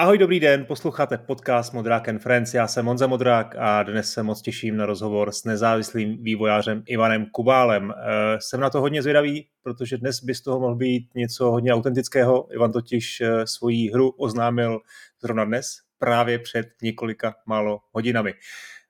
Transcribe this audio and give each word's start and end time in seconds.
Ahoj, 0.00 0.18
dobrý 0.18 0.40
den, 0.40 0.64
posloucháte 0.64 1.18
podcast 1.18 1.72
Modrák 1.72 2.08
and 2.08 2.18
Friends, 2.18 2.54
já 2.54 2.66
jsem 2.66 2.84
Monza 2.84 3.06
Modrák 3.06 3.54
a 3.58 3.82
dnes 3.82 4.12
se 4.12 4.22
moc 4.22 4.42
těším 4.42 4.76
na 4.76 4.86
rozhovor 4.86 5.32
s 5.32 5.44
nezávislým 5.44 6.22
vývojářem 6.22 6.82
Ivanem 6.86 7.26
Kubálem. 7.26 7.94
Eh, 7.96 8.38
jsem 8.40 8.60
na 8.60 8.70
to 8.70 8.80
hodně 8.80 9.02
zvědavý, 9.02 9.48
protože 9.62 9.98
dnes 9.98 10.24
by 10.24 10.34
z 10.34 10.40
toho 10.40 10.60
mohl 10.60 10.74
být 10.74 11.14
něco 11.14 11.50
hodně 11.50 11.72
autentického. 11.72 12.54
Ivan 12.54 12.72
totiž 12.72 13.20
eh, 13.20 13.46
svoji 13.46 13.90
hru 13.90 14.10
oznámil 14.10 14.80
zrovna 15.22 15.44
dnes, 15.44 15.66
právě 15.98 16.38
před 16.38 16.66
několika 16.82 17.34
málo 17.46 17.80
hodinami. 17.92 18.34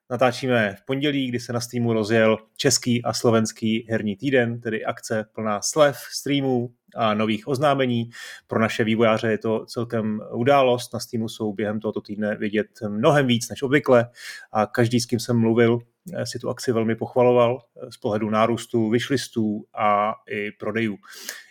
Natáčíme 0.09 0.75
v 0.79 0.85
pondělí, 0.85 1.27
kdy 1.27 1.39
se 1.39 1.53
na 1.53 1.59
Steamu 1.59 1.93
rozjel 1.93 2.37
český 2.57 3.03
a 3.03 3.13
slovenský 3.13 3.87
herní 3.89 4.15
týden, 4.15 4.61
tedy 4.61 4.85
akce 4.85 5.25
plná 5.33 5.61
slev, 5.61 5.97
streamů 5.97 6.69
a 6.95 7.13
nových 7.13 7.47
oznámení. 7.47 8.09
Pro 8.47 8.59
naše 8.59 8.83
vývojáře 8.83 9.31
je 9.31 9.37
to 9.37 9.65
celkem 9.65 10.21
událost. 10.33 10.93
Na 10.93 10.99
Steamu 10.99 11.29
jsou 11.29 11.53
během 11.53 11.79
tohoto 11.79 12.01
týdne 12.01 12.35
vidět 12.35 12.67
mnohem 12.87 13.27
víc 13.27 13.49
než 13.49 13.61
obvykle 13.61 14.09
a 14.51 14.65
každý, 14.65 14.99
s 14.99 15.05
kým 15.05 15.19
jsem 15.19 15.39
mluvil, 15.39 15.79
si 16.23 16.39
tu 16.39 16.49
akci 16.49 16.71
velmi 16.71 16.95
pochvaloval 16.95 17.59
eh, 17.59 17.91
z 17.91 17.97
pohledu 17.97 18.29
nárůstu 18.29 18.89
wishlistů 18.89 19.65
a 19.75 20.13
i 20.29 20.51
prodejů. 20.51 20.97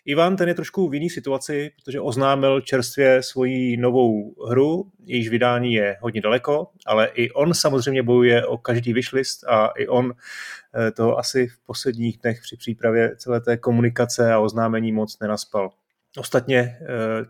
Ivan 0.04 0.36
ten 0.36 0.48
je 0.48 0.54
trošku 0.54 0.88
v 0.88 0.94
jiné 0.94 1.10
situaci, 1.10 1.70
protože 1.76 2.00
oznámil 2.00 2.60
čerstvě 2.60 3.22
svoji 3.22 3.76
novou 3.76 4.34
hru, 4.48 4.90
jejíž 5.04 5.28
vydání 5.28 5.74
je 5.74 5.96
hodně 6.00 6.20
daleko, 6.20 6.66
ale 6.86 7.06
i 7.06 7.30
on 7.30 7.54
samozřejmě 7.54 8.02
bojuje 8.02 8.46
o 8.46 8.58
každý 8.58 8.92
wishlist 8.92 9.44
a 9.44 9.66
i 9.66 9.88
on 9.88 10.12
eh, 10.74 10.90
to 10.90 11.18
asi 11.18 11.46
v 11.46 11.66
posledních 11.66 12.18
dnech 12.18 12.40
při 12.42 12.56
přípravě 12.56 13.16
celé 13.16 13.40
té 13.40 13.56
komunikace 13.56 14.32
a 14.32 14.38
oznámení 14.38 14.92
moc 14.92 15.18
nenaspal. 15.18 15.70
Ostatně 16.18 16.78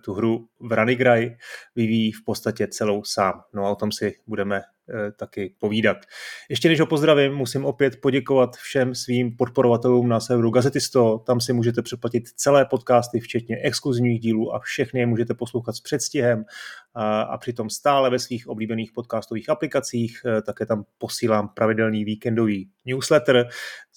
tu 0.05 0.15
hru 0.15 0.49
v 0.61 0.73
Ranigraj 0.73 1.37
vyvíjí 1.77 2.13
v 2.13 2.25
podstatě 2.25 2.67
celou 2.67 3.05
sám. 3.05 3.43
No 3.55 3.67
a 3.67 3.71
o 3.71 3.77
tom 3.77 3.93
si 3.93 4.15
budeme 4.27 4.61
Eh, 4.61 4.78
taky 5.17 5.55
povídat. 5.59 5.97
Ještě 6.51 6.69
než 6.69 6.81
ho 6.81 6.87
pozdravím, 6.87 7.35
musím 7.35 7.65
opět 7.65 8.01
poděkovat 8.01 8.57
všem 8.57 8.95
svým 8.95 9.37
podporovatelům 9.37 10.09
na 10.09 10.21
serveru 10.21 10.51
Gazetisto. 10.51 11.19
Tam 11.27 11.41
si 11.41 11.53
můžete 11.53 11.83
přeplatit 11.83 12.29
celé 12.29 12.65
podcasty, 12.65 13.21
včetně 13.21 13.57
exkluzivních 13.63 14.21
dílů 14.21 14.55
a 14.55 14.59
všechny 14.59 15.01
je 15.01 15.07
můžete 15.07 15.35
poslouchat 15.35 15.73
s 15.73 15.81
předstihem 15.81 16.45
a, 17.01 17.39
přitom 17.39 17.71
stále 17.71 18.11
ve 18.11 18.19
svých 18.19 18.49
oblíbených 18.49 18.93
podcastových 18.93 19.51
aplikacích. 19.51 20.23
Eh, 20.27 20.43
také 20.43 20.67
tam 20.67 20.85
posílám 20.99 21.49
pravidelný 21.49 22.05
víkendový 22.05 22.71
newsletter. 22.85 23.49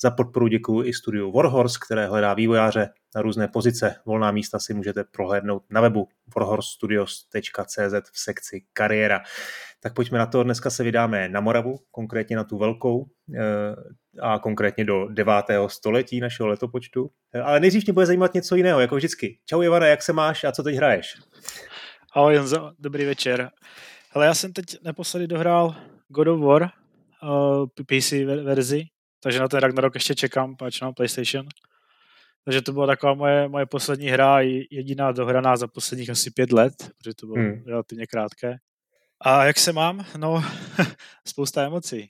Za 0.01 0.11
podporu 0.11 0.47
děkuji 0.47 0.83
i 0.83 0.93
studiu 0.93 1.31
Warhorse, 1.31 1.79
které 1.85 2.07
hledá 2.07 2.33
vývojáře 2.33 2.89
na 3.15 3.21
různé 3.21 3.47
pozice. 3.47 3.95
Volná 4.05 4.31
místa 4.31 4.59
si 4.59 4.73
můžete 4.73 5.03
prohlédnout 5.03 5.63
na 5.69 5.81
webu 5.81 6.07
warhorsestudios.cz 6.35 8.09
v 8.11 8.19
sekci 8.19 8.61
kariéra. 8.73 9.21
Tak 9.79 9.93
pojďme 9.93 10.19
na 10.19 10.25
to. 10.25 10.43
Dneska 10.43 10.69
se 10.69 10.83
vydáme 10.83 11.29
na 11.29 11.41
Moravu, 11.41 11.79
konkrétně 11.91 12.35
na 12.35 12.43
tu 12.43 12.57
velkou 12.57 13.05
eh, 13.35 13.75
a 14.21 14.39
konkrétně 14.39 14.85
do 14.85 15.07
9. 15.07 15.33
století 15.67 16.19
našeho 16.19 16.47
letopočtu. 16.47 17.09
Eh, 17.33 17.41
ale 17.41 17.59
nejdřív 17.59 17.85
mě 17.85 17.93
bude 17.93 18.05
zajímat 18.05 18.33
něco 18.33 18.55
jiného, 18.55 18.79
jako 18.79 18.95
vždycky. 18.95 19.37
Čau 19.45 19.61
Ivana, 19.61 19.87
jak 19.87 20.01
se 20.01 20.13
máš 20.13 20.43
a 20.43 20.51
co 20.51 20.63
teď 20.63 20.75
hraješ? 20.75 21.15
Ahoj 22.13 22.35
Jonzo, 22.35 22.71
dobrý 22.79 23.05
večer. 23.05 23.51
Hele, 24.09 24.25
já 24.25 24.33
jsem 24.33 24.53
teď 24.53 24.65
naposledy 24.83 25.27
dohrál 25.27 25.75
God 26.07 26.27
of 26.27 26.39
War, 26.39 26.61
uh, 27.23 27.67
eh, 27.79 27.83
PC 27.83 28.11
verzi, 28.43 28.85
takže 29.23 29.39
na 29.39 29.47
ten 29.47 29.59
Ragnarok 29.59 29.93
ještě 29.93 30.15
čekám, 30.15 30.55
páč 30.55 30.81
na 30.81 30.91
PlayStation. 30.91 31.47
Takže 32.45 32.61
to 32.61 32.73
byla 32.73 32.87
taková 32.87 33.13
moje, 33.13 33.47
moje 33.47 33.65
poslední 33.65 34.07
hra, 34.07 34.39
jediná 34.71 35.11
dohraná 35.11 35.57
za 35.57 35.67
posledních 35.67 36.09
asi 36.09 36.31
pět 36.31 36.51
let, 36.51 36.73
protože 36.97 37.13
to 37.13 37.25
bylo 37.25 37.37
hmm. 37.37 37.63
relativně 37.67 38.07
krátké. 38.07 38.55
A 39.21 39.45
jak 39.45 39.59
se 39.59 39.73
mám? 39.73 40.05
No, 40.17 40.43
spousta 41.27 41.63
emocí. 41.63 42.07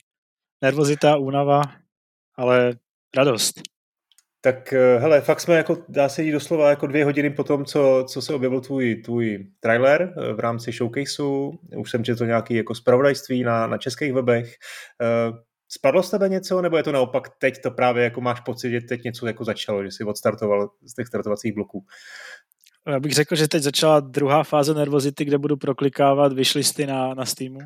Nervozita, 0.62 1.16
únava, 1.16 1.62
ale 2.36 2.74
radost. 3.16 3.60
Tak 4.44 4.72
eh, 4.72 4.98
hele, 4.98 5.20
fakt 5.20 5.40
jsme 5.40 5.54
jako, 5.54 5.76
dá 5.88 6.08
se 6.08 6.22
jít 6.22 6.32
doslova 6.32 6.70
jako 6.70 6.86
dvě 6.86 7.04
hodiny 7.04 7.30
po 7.30 7.44
tom, 7.44 7.64
co, 7.64 8.04
co 8.08 8.22
se 8.22 8.34
objevil 8.34 8.60
tvůj, 8.60 8.94
tvůj 8.94 9.46
trailer 9.60 10.14
eh, 10.16 10.32
v 10.32 10.40
rámci 10.40 10.72
showcaseu. 10.72 11.58
Už 11.76 11.90
jsem 11.90 12.04
četl 12.04 12.26
nějaký 12.26 12.54
jako 12.54 12.74
zpravodajství 12.74 13.42
na, 13.42 13.66
na 13.66 13.78
českých 13.78 14.12
webech. 14.12 14.54
Uh, 15.28 15.36
spadlo 15.68 16.02
z 16.02 16.10
tebe 16.10 16.28
něco, 16.28 16.62
nebo 16.62 16.76
je 16.76 16.82
to 16.82 16.92
naopak 16.92 17.28
teď 17.38 17.62
to 17.62 17.70
právě 17.70 18.04
jako 18.04 18.20
máš 18.20 18.40
pocit, 18.40 18.70
že 18.70 18.80
teď 18.80 19.04
něco 19.04 19.26
jako 19.26 19.44
začalo, 19.44 19.84
že 19.84 19.90
jsi 19.90 20.04
odstartoval 20.04 20.70
z 20.82 20.94
těch 20.94 21.06
startovacích 21.06 21.54
bloků? 21.54 21.84
Já 22.86 23.00
bych 23.00 23.12
řekl, 23.12 23.36
že 23.36 23.48
teď 23.48 23.62
začala 23.62 24.00
druhá 24.00 24.44
fáze 24.44 24.74
nervozity, 24.74 25.24
kde 25.24 25.38
budu 25.38 25.56
proklikávat 25.56 26.32
vyšlisty 26.32 26.86
na, 26.86 27.14
na 27.14 27.24
Steamu. 27.24 27.58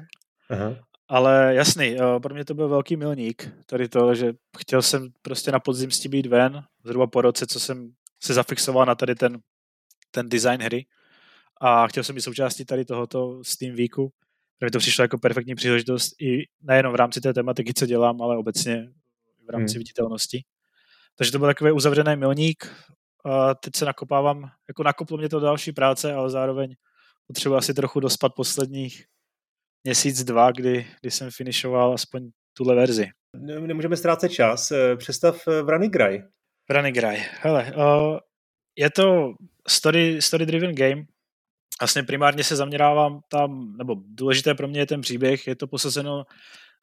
Aha. 0.51 0.77
Ale 1.09 1.55
jasný, 1.55 1.97
eh, 2.01 2.21
pro 2.21 2.35
mě 2.35 2.45
to 2.45 2.55
byl 2.55 2.69
velký 2.69 2.97
milník, 2.97 3.53
tady 3.67 3.89
to, 3.89 4.15
že 4.15 4.33
chtěl 4.59 4.83
jsem 4.83 5.09
prostě 5.23 5.53
na 5.53 5.61
podzim 5.61 5.91
s 5.91 6.01
tím 6.01 6.11
být 6.11 6.27
ven, 6.27 6.65
zhruba 6.85 7.07
po 7.07 7.21
roce, 7.21 7.47
co 7.47 7.61
jsem 7.61 7.93
se 8.23 8.35
zafixoval 8.35 8.87
na 8.87 8.95
tady 8.95 9.15
ten, 9.15 9.39
ten 10.11 10.29
design 10.29 10.63
hry 10.63 10.87
a 11.61 11.89
chtěl 11.89 12.05
jsem 12.05 12.15
být 12.15 12.23
součástí 12.23 12.65
tady 12.65 12.85
tohoto 12.85 13.45
Steam 13.45 13.77
Weeku, 13.77 14.13
mi 14.61 14.71
to 14.71 14.79
přišlo 14.79 15.05
jako 15.05 15.19
perfektní 15.19 15.55
příležitost 15.55 16.13
i 16.21 16.45
nejenom 16.61 16.93
v 16.93 16.97
rámci 16.97 17.21
té 17.21 17.35
tematiky, 17.35 17.75
co 17.75 17.87
dělám, 17.87 18.23
ale 18.23 18.37
obecně 18.37 18.93
v 19.47 19.51
rámci 19.51 19.75
hmm. 19.75 19.79
viditelnosti. 19.79 20.45
Takže 21.17 21.33
to 21.33 21.39
byl 21.39 21.49
takový 21.49 21.73
uzavřený 21.73 22.17
milník, 22.17 22.73
a 23.25 23.55
teď 23.55 23.77
se 23.77 23.85
nakopávám, 23.85 24.51
jako 24.69 24.83
nakoplo 24.83 25.19
mě 25.19 25.29
to 25.29 25.41
další 25.41 25.73
práce, 25.73 26.13
ale 26.13 26.31
zároveň 26.31 26.75
potřebuji 27.27 27.57
asi 27.57 27.75
trochu 27.75 28.01
dospat 28.01 28.35
posledních 28.35 29.05
měsíc, 29.87 30.25
dva, 30.25 30.53
kdy, 30.53 30.87
kdy 31.01 31.11
jsem 31.11 31.31
finišoval 31.31 31.95
aspoň 31.95 32.31
tuhle 32.57 32.75
verzi. 32.75 33.09
Nemůžeme 33.37 33.97
ztrácet 33.97 34.33
čas. 34.33 34.71
Eh, 34.71 34.97
představ 34.97 35.49
eh, 35.49 35.63
Vranigraj. 35.63 36.23
Vranigraj. 36.69 37.25
Hele, 37.41 37.73
uh, 37.77 38.19
je 38.77 38.91
to 38.91 39.35
story, 39.69 40.23
story 40.23 40.47
driven 40.47 40.75
game. 40.75 41.03
Vlastně 41.81 42.03
primárně 42.03 42.45
se 42.45 42.57
zaměrávám 42.57 43.21
tam, 43.29 43.77
nebo 43.77 43.95
důležité 44.07 44.55
pro 44.55 44.69
mě 44.69 44.81
je 44.81 44.87
ten 44.87 45.01
příběh, 45.01 45.47
je 45.47 45.57
to 45.57 45.67
posazeno 45.67 46.25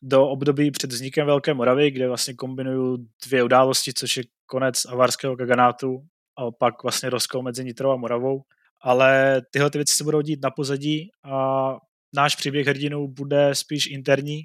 do 0.01 0.27
období 0.27 0.71
před 0.71 0.91
vznikem 0.91 1.25
Velké 1.25 1.53
Moravy, 1.53 1.91
kde 1.91 2.07
vlastně 2.07 2.33
kombinuju 2.33 2.97
dvě 3.27 3.43
události, 3.43 3.93
což 3.93 4.17
je 4.17 4.23
konec 4.45 4.85
avarského 4.85 5.37
kaganátu 5.37 6.05
a 6.37 6.51
pak 6.51 6.83
vlastně 6.83 7.09
rozkol 7.09 7.41
mezi 7.41 7.63
Nitrou 7.63 7.91
a 7.91 7.95
Moravou. 7.95 8.41
Ale 8.81 9.41
tyhle 9.51 9.69
ty 9.69 9.77
věci 9.77 9.95
se 9.95 10.03
budou 10.03 10.21
dít 10.21 10.39
na 10.43 10.51
pozadí 10.51 11.09
a 11.23 11.77
náš 12.13 12.35
příběh 12.35 12.67
hrdinů 12.67 13.07
bude 13.07 13.55
spíš 13.55 13.87
interní, 13.87 14.43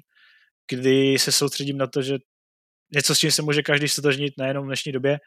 kdy 0.71 1.19
se 1.19 1.31
soustředím 1.31 1.77
na 1.77 1.87
to, 1.87 2.01
že 2.01 2.17
něco, 2.95 3.15
s 3.15 3.19
čím 3.19 3.31
se 3.31 3.41
může 3.41 3.61
každý 3.61 3.87
stotožnit 3.87 4.33
nejenom 4.37 4.63
v 4.63 4.67
dnešní 4.67 4.91
době, 4.91 5.19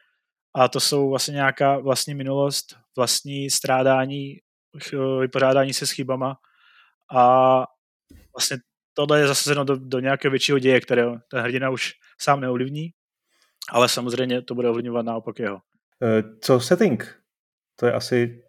a 0.55 0.69
to 0.69 0.81
jsou 0.81 1.11
vlastně 1.11 1.33
nějaká 1.33 1.79
vlastní 1.79 2.15
minulost, 2.15 2.77
vlastní 2.97 3.51
strádání, 3.51 4.37
vypořádání 5.21 5.75
se 5.75 5.87
s 5.87 5.91
chybama 5.91 6.37
a 7.15 7.65
vlastně 8.37 8.57
tohle 8.95 9.21
je 9.21 9.27
zasazeno 9.27 9.65
do, 9.65 9.77
do 9.77 10.01
nějakého 10.01 10.31
většího 10.31 10.59
děje, 10.59 10.81
které 10.81 11.05
ten 11.31 11.41
hrdina 11.41 11.71
už 11.71 11.93
sám 12.21 12.41
neovlivní, 12.41 12.91
ale 13.71 13.89
samozřejmě 13.89 14.43
to 14.43 14.55
bude 14.55 14.69
ovlivňovat 14.69 15.07
naopak 15.07 15.39
jeho. 15.39 15.61
Eh, 16.03 16.23
co 16.41 16.61
setting? 16.61 17.23
To 17.77 17.87
je 17.87 17.93
asi 17.93 18.45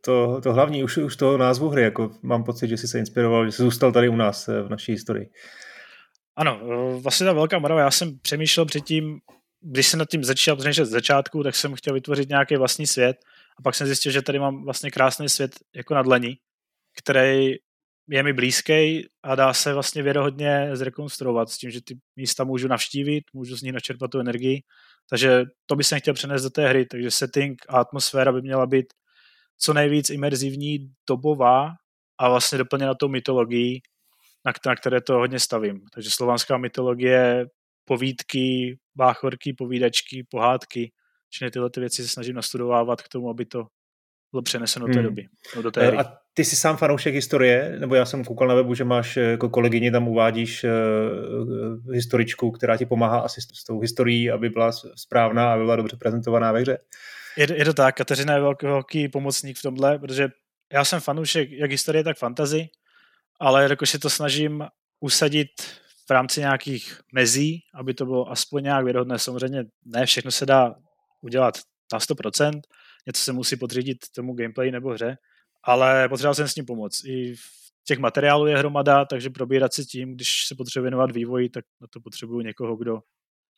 to, 0.00 0.40
to 0.40 0.52
hlavní 0.52 0.84
už, 0.84 0.96
už 0.96 1.16
toho 1.16 1.38
názvu 1.38 1.68
hry. 1.68 1.82
Jako 1.82 2.10
mám 2.22 2.44
pocit, 2.44 2.68
že 2.68 2.76
jsi 2.76 2.88
se 2.88 2.98
inspiroval, 2.98 3.46
že 3.46 3.52
jsi 3.52 3.62
zůstal 3.62 3.92
tady 3.92 4.08
u 4.08 4.16
nás 4.16 4.48
eh, 4.48 4.62
v 4.62 4.68
naší 4.68 4.92
historii. 4.92 5.30
Ano, 6.36 6.60
eh, 6.62 7.00
vlastně 7.00 7.26
ta 7.26 7.32
Velká 7.32 7.58
Morava, 7.58 7.80
já 7.80 7.90
jsem 7.90 8.18
přemýšlel 8.18 8.66
předtím, 8.66 9.18
když 9.60 9.86
jsem 9.86 9.98
nad 9.98 10.08
tím 10.08 10.24
začal 10.24 10.56
přemýšlet 10.56 10.84
z 10.84 10.90
začátku, 10.90 11.42
tak 11.42 11.54
jsem 11.54 11.74
chtěl 11.74 11.94
vytvořit 11.94 12.28
nějaký 12.28 12.56
vlastní 12.56 12.86
svět 12.86 13.16
a 13.58 13.62
pak 13.62 13.74
jsem 13.74 13.86
zjistil, 13.86 14.12
že 14.12 14.22
tady 14.22 14.38
mám 14.38 14.64
vlastně 14.64 14.90
krásný 14.90 15.28
svět 15.28 15.50
jako 15.76 15.94
na 15.94 16.02
dlani, 16.02 16.36
který 16.98 17.54
je 18.08 18.22
mi 18.22 18.32
blízký 18.32 19.06
a 19.22 19.34
dá 19.34 19.54
se 19.54 19.74
vlastně 19.74 20.02
věrohodně 20.02 20.70
zrekonstruovat 20.72 21.50
s 21.50 21.58
tím, 21.58 21.70
že 21.70 21.80
ty 21.82 21.98
místa 22.16 22.44
můžu 22.44 22.68
navštívit, 22.68 23.24
můžu 23.32 23.56
z 23.56 23.62
nich 23.62 23.72
načerpat 23.72 24.10
tu 24.10 24.20
energii 24.20 24.62
takže 25.10 25.44
to 25.66 25.76
bych 25.76 25.86
chtěl 25.98 26.14
přenést 26.14 26.42
do 26.42 26.50
té 26.50 26.68
hry, 26.68 26.86
takže 26.86 27.10
setting 27.10 27.62
a 27.68 27.80
atmosféra 27.80 28.32
by 28.32 28.42
měla 28.42 28.66
být 28.66 28.86
co 29.62 29.72
nejvíc 29.72 30.10
imerzivní, 30.10 30.90
dobová 31.08 31.72
a 32.18 32.28
vlastně 32.28 32.58
doplněna 32.58 32.94
tou 32.94 33.08
mytologií, 33.08 33.82
na, 34.46 34.52
na 34.66 34.76
které 34.76 35.00
to 35.00 35.14
hodně 35.14 35.38
stavím. 35.38 35.80
Takže 35.94 36.10
slovanská 36.10 36.56
mytologie, 36.56 37.46
povídky, 37.84 38.78
báchorky, 38.94 39.52
povídačky, 39.52 40.26
pohádky, 40.30 40.92
všechny 41.28 41.50
tyhle 41.50 41.70
ty 41.70 41.80
věci 41.80 42.02
se 42.02 42.08
snažím 42.08 42.36
nastudovávat 42.36 43.02
k 43.02 43.08
tomu, 43.08 43.30
aby 43.30 43.44
to 43.44 43.66
bylo 44.32 44.42
přeneseno 44.42 44.86
do 44.86 44.92
té 44.92 44.98
hmm. 44.98 45.08
doby, 45.08 45.26
no 45.56 45.62
do 45.62 45.70
té 45.70 45.86
hry. 45.86 45.98
A 45.98 46.04
ty 46.34 46.44
jsi 46.44 46.56
sám 46.56 46.76
fanoušek 46.76 47.14
historie, 47.14 47.76
nebo 47.78 47.94
já 47.94 48.04
jsem 48.04 48.24
koukal 48.24 48.48
na 48.48 48.54
webu, 48.54 48.74
že 48.74 48.84
máš 48.84 49.16
eh, 49.16 49.20
jako 49.20 49.48
kolegyně 49.48 49.90
tam 49.90 50.08
uvádíš 50.08 50.64
uh, 50.64 51.94
historičku, 51.94 52.50
která 52.50 52.76
ti 52.76 52.86
pomáhá 52.86 53.20
asi 53.20 53.40
s 53.40 53.64
tou 53.64 53.80
historií, 53.80 54.30
aby 54.30 54.48
byla 54.48 54.72
správná 54.96 55.52
a 55.52 55.56
byla 55.56 55.76
dobře 55.76 55.96
prezentovaná 55.96 56.52
ve 56.52 56.60
hře. 56.60 56.78
Je, 57.40 57.58
je 57.58 57.64
to 57.64 57.74
tak, 57.74 57.96
Kateřina 57.96 58.34
je 58.34 58.40
velký, 58.40 58.66
velký 58.66 59.08
pomocník 59.08 59.58
v 59.58 59.62
tomhle, 59.62 59.98
protože 59.98 60.28
já 60.72 60.84
jsem 60.84 61.00
fanoušek 61.00 61.50
jak 61.50 61.70
historie, 61.70 62.04
tak 62.04 62.18
fantazy, 62.18 62.68
ale 63.40 63.62
jakož 63.62 63.90
se 63.90 63.98
to 63.98 64.10
snažím 64.10 64.64
usadit 65.00 65.48
v 66.06 66.10
rámci 66.10 66.40
nějakých 66.40 67.00
mezí, 67.12 67.60
aby 67.74 67.94
to 67.94 68.04
bylo 68.06 68.30
aspoň 68.30 68.62
nějak 68.62 68.84
věrohodné. 68.84 69.18
Samozřejmě 69.18 69.64
ne 69.84 70.06
všechno 70.06 70.30
se 70.30 70.46
dá 70.46 70.74
udělat 71.20 71.58
na 71.92 71.98
100%, 71.98 72.60
něco 73.06 73.22
se 73.22 73.32
musí 73.32 73.56
podřídit 73.56 73.98
tomu 74.14 74.34
gameplay 74.34 74.70
nebo 74.70 74.90
hře, 74.90 75.16
ale 75.64 76.08
potřeboval 76.08 76.34
jsem 76.34 76.48
s 76.48 76.56
ním 76.56 76.66
pomoct. 76.66 77.04
I 77.04 77.34
v 77.34 77.84
těch 77.84 77.98
materiálů 77.98 78.46
je 78.46 78.58
hromada, 78.58 79.04
takže 79.04 79.30
probírat 79.30 79.74
se 79.74 79.84
tím, 79.84 80.14
když 80.14 80.46
se 80.46 80.54
potřebuje 80.54 80.84
věnovat 80.84 81.10
vývoji, 81.10 81.48
tak 81.48 81.64
na 81.80 81.86
to 81.92 82.00
potřebuju 82.00 82.40
někoho, 82.40 82.76
kdo 82.76 83.00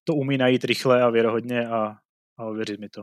to 0.05 0.15
umí 0.15 0.39
najít 0.39 0.65
rychle 0.65 1.03
a 1.03 1.11
věrohodně 1.11 1.69
a, 1.69 1.95
a 2.39 2.45
ověřit 2.45 2.81
mi 2.81 2.89
to. 2.89 3.03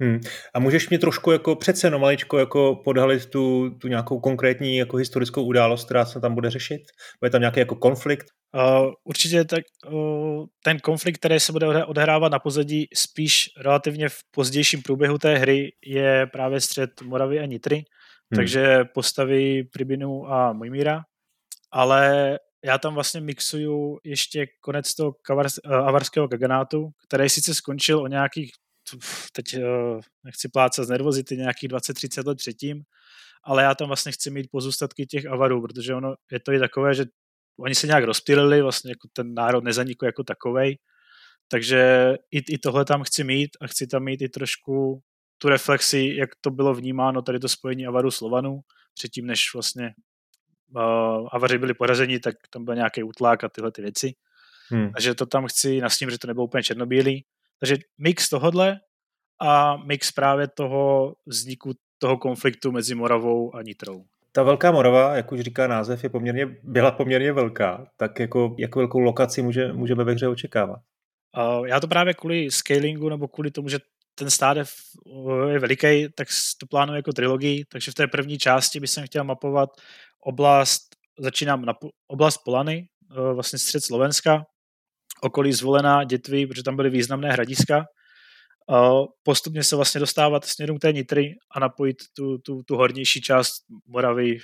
Hmm. 0.00 0.20
A 0.54 0.58
můžeš 0.58 0.88
mě 0.88 0.98
trošku 0.98 1.30
jako 1.30 1.56
přece 1.56 1.86
jenom 1.86 2.00
maličko 2.00 2.38
jako 2.38 2.80
podhalit 2.84 3.26
tu, 3.26 3.70
tu 3.70 3.88
nějakou 3.88 4.20
konkrétní 4.20 4.76
jako 4.76 4.96
historickou 4.96 5.44
událost, 5.44 5.84
která 5.84 6.04
se 6.04 6.20
tam 6.20 6.34
bude 6.34 6.50
řešit? 6.50 6.80
Bude 7.20 7.30
tam 7.30 7.40
nějaký 7.40 7.60
jako 7.60 7.76
konflikt? 7.76 8.26
Uh, 8.54 8.92
určitě 9.04 9.44
tak, 9.44 9.64
uh, 9.92 10.44
ten 10.64 10.78
konflikt, 10.78 11.18
který 11.18 11.40
se 11.40 11.52
bude 11.52 11.84
odehrávat 11.84 12.32
na 12.32 12.38
pozadí 12.38 12.86
spíš 12.94 13.50
relativně 13.60 14.08
v 14.08 14.18
pozdějším 14.30 14.82
průběhu 14.82 15.18
té 15.18 15.38
hry 15.38 15.72
je 15.86 16.26
právě 16.26 16.60
střed 16.60 17.02
Moravy 17.02 17.40
a 17.40 17.46
Nitry, 17.46 17.76
hmm. 17.76 17.84
takže 18.36 18.84
postavy 18.94 19.64
Pribinu 19.72 20.26
a 20.26 20.52
Mojmíra, 20.52 21.02
ale 21.72 22.38
já 22.64 22.78
tam 22.78 22.94
vlastně 22.94 23.20
mixuju 23.20 23.98
ještě 24.04 24.46
konec 24.60 24.94
toho 24.94 25.12
kavars, 25.26 25.54
uh, 25.64 25.74
avarského 25.74 26.28
kaganátu, 26.28 26.88
který 27.08 27.28
sice 27.28 27.54
skončil 27.54 28.00
o 28.00 28.06
nějakých 28.06 28.50
teď 29.32 29.56
uh, 29.56 30.00
nechci 30.24 30.48
plácat 30.48 30.86
z 30.86 30.88
nervozity, 30.88 31.36
nějakých 31.36 31.70
20-30 31.70 32.26
let 32.26 32.38
předtím, 32.38 32.82
ale 33.44 33.62
já 33.62 33.74
tam 33.74 33.86
vlastně 33.86 34.12
chci 34.12 34.30
mít 34.30 34.50
pozůstatky 34.50 35.06
těch 35.06 35.26
avarů, 35.26 35.62
protože 35.62 35.94
ono 35.94 36.14
je 36.32 36.40
to 36.40 36.52
i 36.52 36.58
takové, 36.58 36.94
že 36.94 37.04
oni 37.60 37.74
se 37.74 37.86
nějak 37.86 38.04
rozptýlili, 38.04 38.62
vlastně 38.62 38.90
jako 38.90 39.08
ten 39.12 39.34
národ 39.34 39.64
nezanikl 39.64 40.06
jako 40.06 40.24
takovej, 40.24 40.78
takže 41.48 42.14
i, 42.30 42.38
i 42.54 42.58
tohle 42.58 42.84
tam 42.84 43.02
chci 43.02 43.24
mít 43.24 43.50
a 43.60 43.66
chci 43.66 43.86
tam 43.86 44.04
mít 44.04 44.22
i 44.22 44.28
trošku 44.28 45.02
tu 45.38 45.48
reflexi, 45.48 46.14
jak 46.18 46.30
to 46.40 46.50
bylo 46.50 46.74
vnímáno, 46.74 47.22
tady 47.22 47.38
to 47.38 47.48
spojení 47.48 47.86
Avaru 47.86 48.10
Slovanů, 48.10 48.60
předtím, 48.94 49.26
než 49.26 49.54
vlastně 49.54 49.94
uh, 50.76 51.28
Avaři 51.32 51.58
byli 51.58 51.74
porazeni, 51.74 52.20
tak 52.20 52.34
tam 52.50 52.64
byl 52.64 52.74
nějaký 52.74 53.02
útlak 53.02 53.44
a 53.44 53.48
tyhle 53.48 53.72
ty 53.72 53.82
věci. 53.82 54.12
Hmm. 54.68 54.92
Takže 54.92 55.14
to 55.14 55.26
tam 55.26 55.46
chci 55.46 55.80
nasním, 55.80 56.10
že 56.10 56.18
to 56.18 56.26
nebylo 56.26 56.46
úplně 56.46 56.62
černobílý. 56.62 57.24
Takže 57.60 57.76
mix 57.98 58.28
tohodle 58.28 58.80
a 59.40 59.76
mix 59.76 60.12
právě 60.12 60.48
toho 60.48 61.14
vzniku 61.26 61.72
toho 61.98 62.16
konfliktu 62.16 62.72
mezi 62.72 62.94
Moravou 62.94 63.54
a 63.54 63.62
Nitrou. 63.62 64.04
Ta 64.32 64.42
Velká 64.42 64.72
Morava, 64.72 65.16
jak 65.16 65.32
už 65.32 65.40
říká 65.40 65.66
název, 65.66 66.04
je 66.04 66.10
poměrně, 66.10 66.46
byla 66.62 66.90
poměrně 66.90 67.32
velká, 67.32 67.86
tak 67.96 68.20
jako, 68.20 68.54
jak 68.58 68.76
velkou 68.76 68.98
lokaci 68.98 69.42
může, 69.42 69.72
můžeme 69.72 70.04
ve 70.04 70.12
hře 70.12 70.28
očekávat? 70.28 70.80
Já 71.64 71.80
to 71.80 71.88
právě 71.88 72.14
kvůli 72.14 72.50
scalingu 72.50 73.08
nebo 73.08 73.28
kvůli 73.28 73.50
tomu, 73.50 73.68
že 73.68 73.78
ten 74.14 74.30
stát 74.30 74.56
je, 74.56 74.64
je 75.48 75.58
veliký, 75.58 76.08
tak 76.14 76.28
to 76.60 76.66
plánuji 76.66 76.96
jako 76.96 77.12
trilogii, 77.12 77.64
takže 77.64 77.90
v 77.90 77.94
té 77.94 78.06
první 78.06 78.38
části 78.38 78.80
bych 78.80 78.90
chtěl 79.04 79.24
mapovat 79.24 79.70
oblast, 80.20 80.82
začínám 81.18 81.64
na 81.64 81.74
oblast 82.06 82.38
Polany, 82.44 82.88
vlastně 83.34 83.58
střed 83.58 83.84
Slovenska, 83.84 84.44
okolí 85.22 85.52
zvolená 85.52 86.04
dětví, 86.04 86.46
protože 86.46 86.62
tam 86.62 86.76
byly 86.76 86.90
významné 86.90 87.32
hradiska. 87.32 87.84
Postupně 89.22 89.64
se 89.64 89.76
vlastně 89.76 89.98
dostávat 89.98 90.44
směrem 90.44 90.78
k 90.78 90.80
té 90.80 90.92
Nitry 90.92 91.34
a 91.54 91.60
napojit 91.60 91.96
tu, 92.16 92.38
tu, 92.38 92.62
tu 92.62 92.76
hornější 92.76 93.20
část 93.20 93.52
Moravy 93.86 94.38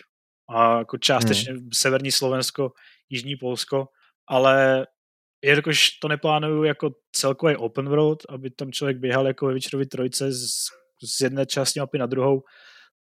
a 0.50 0.78
jako 0.78 0.98
částečně 0.98 1.52
hmm. 1.52 1.68
severní 1.72 2.12
Slovensko, 2.12 2.72
jižní 3.08 3.36
Polsko, 3.36 3.86
ale 4.28 4.86
jelikož 5.44 5.90
to 5.90 6.08
neplánuju 6.08 6.64
jako 6.64 6.90
celkový 7.12 7.56
open 7.56 7.88
world, 7.88 8.18
aby 8.28 8.50
tam 8.50 8.72
člověk 8.72 8.98
běhal 8.98 9.26
jako 9.26 9.46
ve 9.46 9.54
Witcherovi 9.54 9.86
trojce 9.86 10.32
z, 10.32 10.48
z 11.04 11.20
jedné 11.20 11.46
části 11.46 11.80
mapy 11.80 11.98
na 11.98 12.06
druhou, 12.06 12.42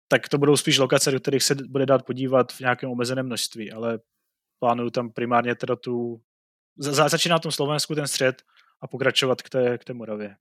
tak 0.09 0.29
to 0.29 0.39
budou 0.39 0.57
spíš 0.57 0.79
lokace, 0.79 1.11
do 1.11 1.21
kterých 1.21 1.43
se 1.43 1.55
bude 1.69 1.87
dát 1.87 2.03
podívat 2.07 2.53
v 2.53 2.61
nějakém 2.61 2.91
omezeném 2.91 3.27
množství, 3.27 3.73
ale 3.73 3.99
plánuju 4.59 4.91
tam 4.91 5.13
primárně 5.13 5.55
teda 5.55 5.77
tu 5.77 6.21
za, 6.79 7.09
začíná 7.09 7.35
na 7.35 7.39
tom 7.39 7.53
Slovensku 7.53 7.95
ten 7.95 8.07
střed 8.07 8.43
a 8.81 8.87
pokračovat 8.87 9.43
k 9.43 9.49
té, 9.49 9.79
k 9.79 9.85
té 9.85 9.93
Moravě. 9.93 10.37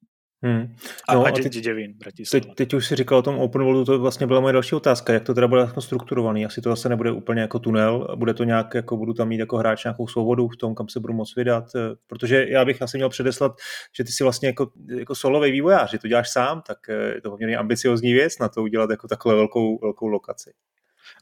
Hmm. 0.45 0.75
No, 1.13 1.25
a, 1.25 1.29
a, 1.29 1.31
teď, 1.31 1.53
Děděvín, 1.53 1.93
teď, 2.31 2.55
teď 2.55 2.73
už 2.73 2.87
si 2.87 2.95
říkal 2.95 3.17
o 3.17 3.21
tom 3.21 3.39
open 3.39 3.63
worldu, 3.63 3.85
to 3.85 3.99
vlastně 3.99 4.27
byla 4.27 4.39
moje 4.39 4.53
další 4.53 4.75
otázka, 4.75 5.13
jak 5.13 5.23
to 5.23 5.33
teda 5.33 5.47
bude 5.47 5.61
jako 5.61 5.81
strukturovaný, 5.81 6.45
asi 6.45 6.61
to 6.61 6.69
zase 6.69 6.89
nebude 6.89 7.11
úplně 7.11 7.41
jako 7.41 7.59
tunel, 7.59 8.07
bude 8.15 8.33
to 8.33 8.43
nějak, 8.43 8.73
jako 8.73 8.97
budu 8.97 9.13
tam 9.13 9.27
mít 9.27 9.39
jako 9.39 9.57
hráč 9.57 9.83
nějakou 9.83 10.07
svobodu 10.07 10.47
v 10.47 10.57
tom, 10.57 10.75
kam 10.75 10.89
se 10.89 10.99
budu 10.99 11.13
moc 11.13 11.35
vydat, 11.35 11.63
eh, 11.75 11.79
protože 12.07 12.45
já 12.49 12.65
bych 12.65 12.81
asi 12.81 12.97
měl 12.97 13.09
předeslat, 13.09 13.51
že 13.97 14.03
ty 14.03 14.11
si 14.11 14.23
vlastně 14.23 14.47
jako, 14.47 14.71
jako 14.97 15.15
solový 15.15 15.51
vývojář, 15.51 15.91
že 15.91 15.99
to 15.99 16.07
děláš 16.07 16.29
sám, 16.29 16.61
tak 16.67 16.77
eh, 16.89 17.13
je 17.15 17.21
to 17.21 17.29
poměrně 17.29 17.57
ambiciozní 17.57 18.13
věc 18.13 18.39
na 18.39 18.49
to 18.49 18.63
udělat 18.63 18.89
jako 18.89 19.07
takhle 19.07 19.35
velkou, 19.35 19.79
velkou 19.79 20.07
lokaci. 20.07 20.53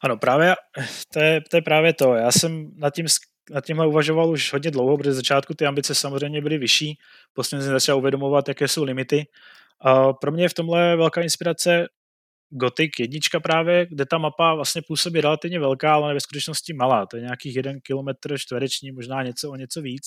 Ano, 0.03 0.17
právě 0.17 0.55
to 1.13 1.19
je, 1.19 1.41
to 1.41 1.57
je 1.57 1.61
právě 1.61 1.93
to. 1.93 2.13
Já 2.13 2.31
jsem 2.31 2.71
nad 2.75 2.93
tím 2.93 3.07
nad 3.49 3.65
tímhle 3.65 3.87
uvažoval 3.87 4.29
už 4.29 4.53
hodně 4.53 4.71
dlouho, 4.71 4.97
protože 4.97 5.13
začátku 5.13 5.53
ty 5.53 5.65
ambice 5.65 5.95
samozřejmě 5.95 6.41
byly 6.41 6.57
vyšší, 6.57 6.97
postupně 7.33 7.63
jsem 7.63 7.73
začal 7.73 7.97
uvědomovat, 7.97 8.47
jaké 8.47 8.67
jsou 8.67 8.83
limity. 8.83 9.25
A 9.81 10.13
pro 10.13 10.31
mě 10.31 10.43
je 10.43 10.49
v 10.49 10.53
tomhle 10.53 10.95
velká 10.95 11.21
inspirace 11.21 11.87
Gothic 12.49 12.91
jednička 12.99 13.39
právě, 13.39 13.85
kde 13.85 14.05
ta 14.05 14.17
mapa 14.17 14.53
vlastně 14.55 14.81
působí 14.87 15.21
relativně 15.21 15.59
velká, 15.59 15.93
ale 15.93 16.13
ve 16.13 16.19
skutečnosti 16.19 16.73
malá. 16.73 17.05
To 17.05 17.17
je 17.17 17.23
nějakých 17.23 17.55
jeden 17.55 17.79
kilometr 17.81 18.37
čtvereční, 18.37 18.91
možná 18.91 19.23
něco 19.23 19.51
o 19.51 19.55
něco 19.55 19.81
víc. 19.81 20.03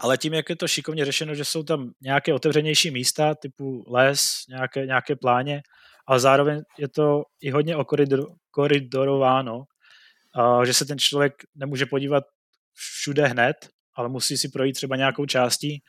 Ale 0.00 0.18
tím, 0.18 0.34
jak 0.34 0.50
je 0.50 0.56
to 0.56 0.68
šikovně 0.68 1.04
řešeno, 1.04 1.34
že 1.34 1.44
jsou 1.44 1.62
tam 1.62 1.90
nějaké 2.02 2.34
otevřenější 2.34 2.90
místa, 2.90 3.34
typu 3.34 3.84
les, 3.88 4.44
nějaké, 4.48 4.86
nějaké 4.86 5.16
pláně, 5.16 5.62
ale 6.06 6.20
zároveň 6.20 6.62
je 6.78 6.88
to 6.88 7.22
i 7.40 7.50
hodně 7.50 7.76
okoridor, 7.76 8.26
že 10.64 10.74
se 10.74 10.84
ten 10.84 10.98
člověk 10.98 11.32
nemůže 11.54 11.86
podívat 11.86 12.24
všude 12.74 13.26
hned, 13.26 13.56
ale 13.96 14.08
musí 14.08 14.38
si 14.38 14.48
projít 14.48 14.72
třeba 14.72 14.96
nějakou 14.96 15.26
částí, 15.26 15.82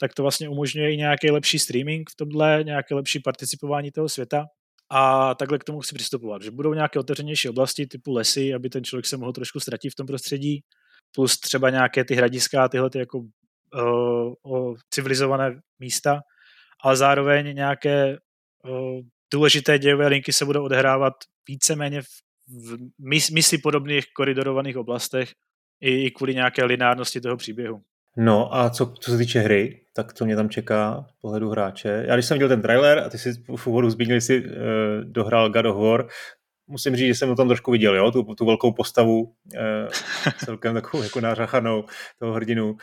tak 0.00 0.14
to 0.14 0.22
vlastně 0.22 0.48
umožňuje 0.48 0.94
i 0.94 0.96
nějaký 0.96 1.30
lepší 1.30 1.58
streaming 1.58 2.10
v 2.10 2.16
tomhle, 2.16 2.60
nějaké 2.64 2.94
lepší 2.94 3.20
participování 3.20 3.90
toho 3.90 4.08
světa. 4.08 4.46
A 4.92 5.34
takhle 5.34 5.58
k 5.58 5.64
tomu 5.64 5.80
chci 5.80 5.94
přistupovat, 5.94 6.42
že 6.42 6.50
budou 6.50 6.74
nějaké 6.74 6.98
otevřenější 6.98 7.48
oblasti 7.48 7.86
typu 7.86 8.12
lesy, 8.12 8.54
aby 8.54 8.70
ten 8.70 8.84
člověk 8.84 9.06
se 9.06 9.16
mohl 9.16 9.32
trošku 9.32 9.60
ztratit 9.60 9.92
v 9.92 9.94
tom 9.94 10.06
prostředí, 10.06 10.60
plus 11.14 11.40
třeba 11.40 11.70
nějaké 11.70 12.04
ty 12.04 12.14
hradiska, 12.14 12.68
tyhle 12.68 12.90
ty 12.90 12.98
jako 12.98 13.18
uh, 13.18 14.34
uh, 14.42 14.76
civilizované 14.90 15.60
místa, 15.78 16.20
ale 16.84 16.96
zároveň 16.96 17.56
nějaké 17.56 18.18
uh, 18.64 19.00
důležité 19.32 19.78
dějové 19.78 20.08
linky 20.08 20.32
se 20.32 20.44
budou 20.44 20.64
odehrávat 20.64 21.14
víceméně 21.48 22.02
v 22.02 22.29
v 22.50 22.78
mis, 22.98 23.30
misi 23.30 23.58
podobných 23.58 24.04
koridorovaných 24.12 24.76
oblastech 24.76 25.32
i, 25.80 26.04
i 26.04 26.10
kvůli 26.10 26.34
nějaké 26.34 26.64
lineárnosti 26.64 27.20
toho 27.20 27.36
příběhu. 27.36 27.82
No 28.16 28.54
a 28.56 28.70
co, 28.70 28.94
co 29.00 29.10
se 29.10 29.18
týče 29.18 29.40
hry, 29.40 29.80
tak 29.92 30.14
co 30.14 30.24
mě 30.24 30.36
tam 30.36 30.50
čeká 30.50 31.06
z 31.08 31.20
pohledu 31.20 31.50
hráče? 31.50 32.04
Já 32.08 32.14
když 32.16 32.26
jsem 32.26 32.34
viděl 32.34 32.48
ten 32.48 32.62
trailer 32.62 32.98
a 32.98 33.08
ty 33.08 33.18
si 33.18 33.32
v 33.56 33.66
úvodu 33.66 33.90
zmínil, 33.90 34.20
si 34.20 34.44
uh, 34.44 34.50
dohrál 35.04 35.50
God 35.50 35.66
of 35.66 35.76
War, 35.76 36.06
musím 36.66 36.96
říct, 36.96 37.06
že 37.06 37.14
jsem 37.14 37.36
tam 37.36 37.48
trošku 37.48 37.70
viděl, 37.70 37.96
jo, 37.96 38.10
tu, 38.10 38.34
tu 38.34 38.46
velkou 38.46 38.72
postavu, 38.72 39.22
uh, 39.22 39.32
celkem 40.44 40.74
takovou 40.74 41.02
jako 41.02 41.20
nářachanou 41.20 41.84
toho 42.18 42.32
hrdinu, 42.32 42.70
uh, 42.70 42.76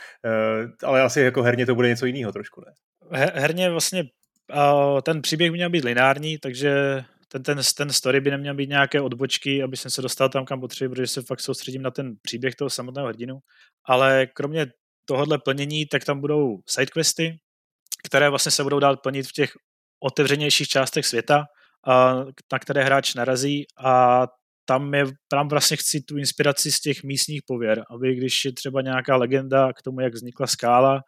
ale 0.84 1.02
asi 1.02 1.20
jako 1.20 1.42
herně 1.42 1.66
to 1.66 1.74
bude 1.74 1.88
něco 1.88 2.06
jiného 2.06 2.32
trošku, 2.32 2.60
ne? 2.60 2.72
Herně 3.34 3.70
vlastně 3.70 4.04
uh, 4.54 5.00
ten 5.00 5.22
příběh 5.22 5.52
měl 5.52 5.70
být 5.70 5.84
lineární, 5.84 6.38
takže 6.38 7.04
ten, 7.28 7.42
ten, 7.42 7.60
ten 7.76 7.92
story 7.92 8.20
by 8.20 8.30
neměl 8.30 8.54
být 8.54 8.68
nějaké 8.68 9.00
odbočky, 9.00 9.62
aby 9.62 9.76
jsem 9.76 9.90
se 9.90 10.02
dostal 10.02 10.28
tam, 10.28 10.44
kam 10.44 10.60
potřebuji, 10.60 10.94
protože 10.94 11.06
se 11.06 11.22
fakt 11.22 11.40
soustředím 11.40 11.82
na 11.82 11.90
ten 11.90 12.14
příběh 12.22 12.54
toho 12.54 12.70
samotného 12.70 13.08
hrdinu. 13.08 13.38
Ale 13.84 14.26
kromě 14.26 14.66
tohohle 15.04 15.38
plnění, 15.38 15.86
tak 15.86 16.04
tam 16.04 16.20
budou 16.20 16.58
sidequesty, 16.66 17.38
které 18.04 18.30
vlastně 18.30 18.52
se 18.52 18.62
budou 18.62 18.78
dát 18.78 19.02
plnit 19.02 19.26
v 19.26 19.32
těch 19.32 19.50
otevřenějších 20.00 20.68
částech 20.68 21.06
světa, 21.06 21.44
a, 21.86 22.14
na 22.52 22.58
které 22.58 22.84
hráč 22.84 23.14
narazí 23.14 23.64
a 23.84 24.26
tam, 24.64 24.94
je, 24.94 25.04
tam 25.28 25.48
vlastně 25.48 25.76
chci 25.76 26.00
tu 26.00 26.18
inspiraci 26.18 26.72
z 26.72 26.80
těch 26.80 27.02
místních 27.02 27.42
pověr, 27.46 27.84
aby 27.90 28.14
když 28.14 28.44
je 28.44 28.52
třeba 28.52 28.82
nějaká 28.82 29.16
legenda 29.16 29.72
k 29.72 29.82
tomu, 29.82 30.00
jak 30.00 30.14
vznikla 30.14 30.46
skála, 30.46 31.00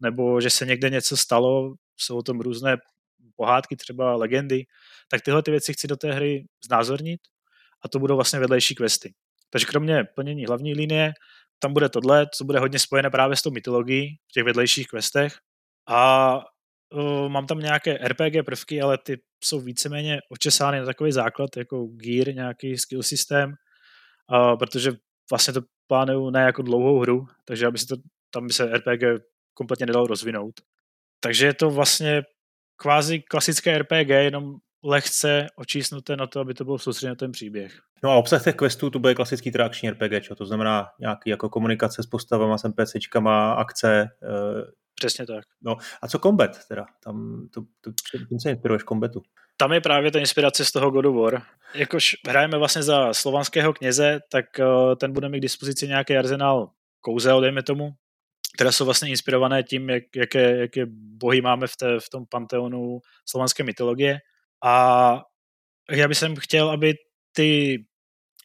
nebo 0.00 0.40
že 0.40 0.50
se 0.50 0.66
někde 0.66 0.90
něco 0.90 1.16
stalo, 1.16 1.74
jsou 1.96 2.18
o 2.18 2.22
tom 2.22 2.40
různé 2.40 2.76
pohádky, 3.38 3.76
třeba 3.76 4.16
legendy, 4.16 4.64
tak 5.10 5.22
tyhle 5.22 5.42
ty 5.42 5.50
věci 5.50 5.72
chci 5.72 5.86
do 5.86 5.96
té 5.96 6.12
hry 6.12 6.44
znázornit 6.64 7.20
a 7.84 7.88
to 7.88 7.98
budou 7.98 8.14
vlastně 8.14 8.38
vedlejší 8.38 8.74
questy. 8.74 9.14
Takže 9.50 9.66
kromě 9.66 10.04
plnění 10.04 10.46
hlavní 10.46 10.74
linie, 10.74 11.12
tam 11.58 11.72
bude 11.72 11.88
tohle, 11.88 12.26
co 12.34 12.44
bude 12.44 12.58
hodně 12.58 12.78
spojené 12.78 13.10
právě 13.10 13.36
s 13.36 13.42
tou 13.42 13.50
mytologií 13.50 14.18
v 14.28 14.32
těch 14.32 14.44
vedlejších 14.44 14.86
questech 14.86 15.38
a 15.88 16.34
uh, 16.94 17.28
mám 17.28 17.46
tam 17.46 17.58
nějaké 17.58 17.98
RPG 18.08 18.44
prvky, 18.44 18.80
ale 18.80 18.98
ty 18.98 19.20
jsou 19.44 19.60
víceméně 19.60 20.18
očesány 20.28 20.78
na 20.78 20.86
takový 20.86 21.12
základ, 21.12 21.56
jako 21.56 21.86
gear, 21.86 22.34
nějaký 22.34 22.78
skill 22.78 23.02
systém, 23.02 23.54
uh, 24.32 24.58
protože 24.58 24.92
vlastně 25.30 25.54
to 25.54 25.60
plánuju 25.86 26.30
ne 26.30 26.40
jako 26.40 26.62
dlouhou 26.62 27.00
hru, 27.00 27.26
takže 27.44 27.66
aby 27.66 27.78
se 27.78 27.86
to, 27.86 27.96
tam 28.30 28.46
by 28.46 28.52
se 28.52 28.76
RPG 28.76 29.02
kompletně 29.54 29.86
nedalo 29.86 30.06
rozvinout. 30.06 30.54
Takže 31.20 31.46
je 31.46 31.54
to 31.54 31.70
vlastně 31.70 32.22
kvázi 32.78 33.20
klasické 33.20 33.78
RPG, 33.78 34.08
jenom 34.08 34.56
lehce 34.84 35.46
očísnuté 35.56 36.16
na 36.16 36.26
to, 36.26 36.40
aby 36.40 36.54
to 36.54 36.64
bylo 36.64 36.78
soustředěno 36.78 37.16
ten 37.16 37.32
příběh. 37.32 37.78
No 38.02 38.10
a 38.10 38.14
obsah 38.14 38.44
těch 38.44 38.54
questů 38.54 38.90
to 38.90 38.98
bude 38.98 39.14
klasický 39.14 39.50
trakční 39.50 39.90
RPG, 39.90 40.22
čo? 40.22 40.34
to 40.34 40.46
znamená 40.46 40.88
nějaký 41.00 41.30
jako 41.30 41.48
komunikace 41.48 42.02
s 42.02 42.06
postavama, 42.06 42.58
s 42.58 42.68
NPCčkama, 42.68 43.52
akce. 43.52 44.00
E... 44.02 44.08
Přesně 44.94 45.26
tak. 45.26 45.44
No 45.62 45.76
a 46.02 46.08
co 46.08 46.18
combat 46.18 46.66
teda? 46.68 46.86
Tam 47.04 47.48
to, 47.54 47.60
to, 47.80 47.90
tím 48.28 48.40
se 48.40 48.50
inspiruješ 48.50 48.82
kombatu? 48.82 49.22
Tam 49.56 49.72
je 49.72 49.80
právě 49.80 50.10
ta 50.10 50.18
inspirace 50.18 50.64
z 50.64 50.72
toho 50.72 50.90
God 50.90 51.06
of 51.06 51.16
War. 51.16 51.42
Jakož 51.74 52.16
hrajeme 52.28 52.58
vlastně 52.58 52.82
za 52.82 53.14
slovanského 53.14 53.72
kněze, 53.72 54.20
tak 54.30 54.44
uh, 54.58 54.94
ten 54.94 55.12
bude 55.12 55.28
mít 55.28 55.38
k 55.38 55.42
dispozici 55.42 55.88
nějaký 55.88 56.16
arzenál 56.16 56.70
kouzel, 57.00 57.40
dejme 57.40 57.62
tomu, 57.62 57.90
které 58.58 58.72
jsou 58.72 58.84
vlastně 58.84 59.08
inspirované 59.08 59.62
tím, 59.62 59.90
jak, 59.90 60.02
jaké, 60.16 60.56
jaké 60.56 60.86
bohy 60.90 61.40
máme 61.40 61.66
v, 61.66 61.76
té, 61.76 62.00
v 62.00 62.10
tom 62.10 62.26
panteonu 62.26 63.00
slovanské 63.26 63.64
mytologie. 63.64 64.18
A 64.64 65.22
já 65.90 66.08
bych 66.08 66.18
chtěl, 66.38 66.70
aby 66.70 66.94
ty 67.32 67.78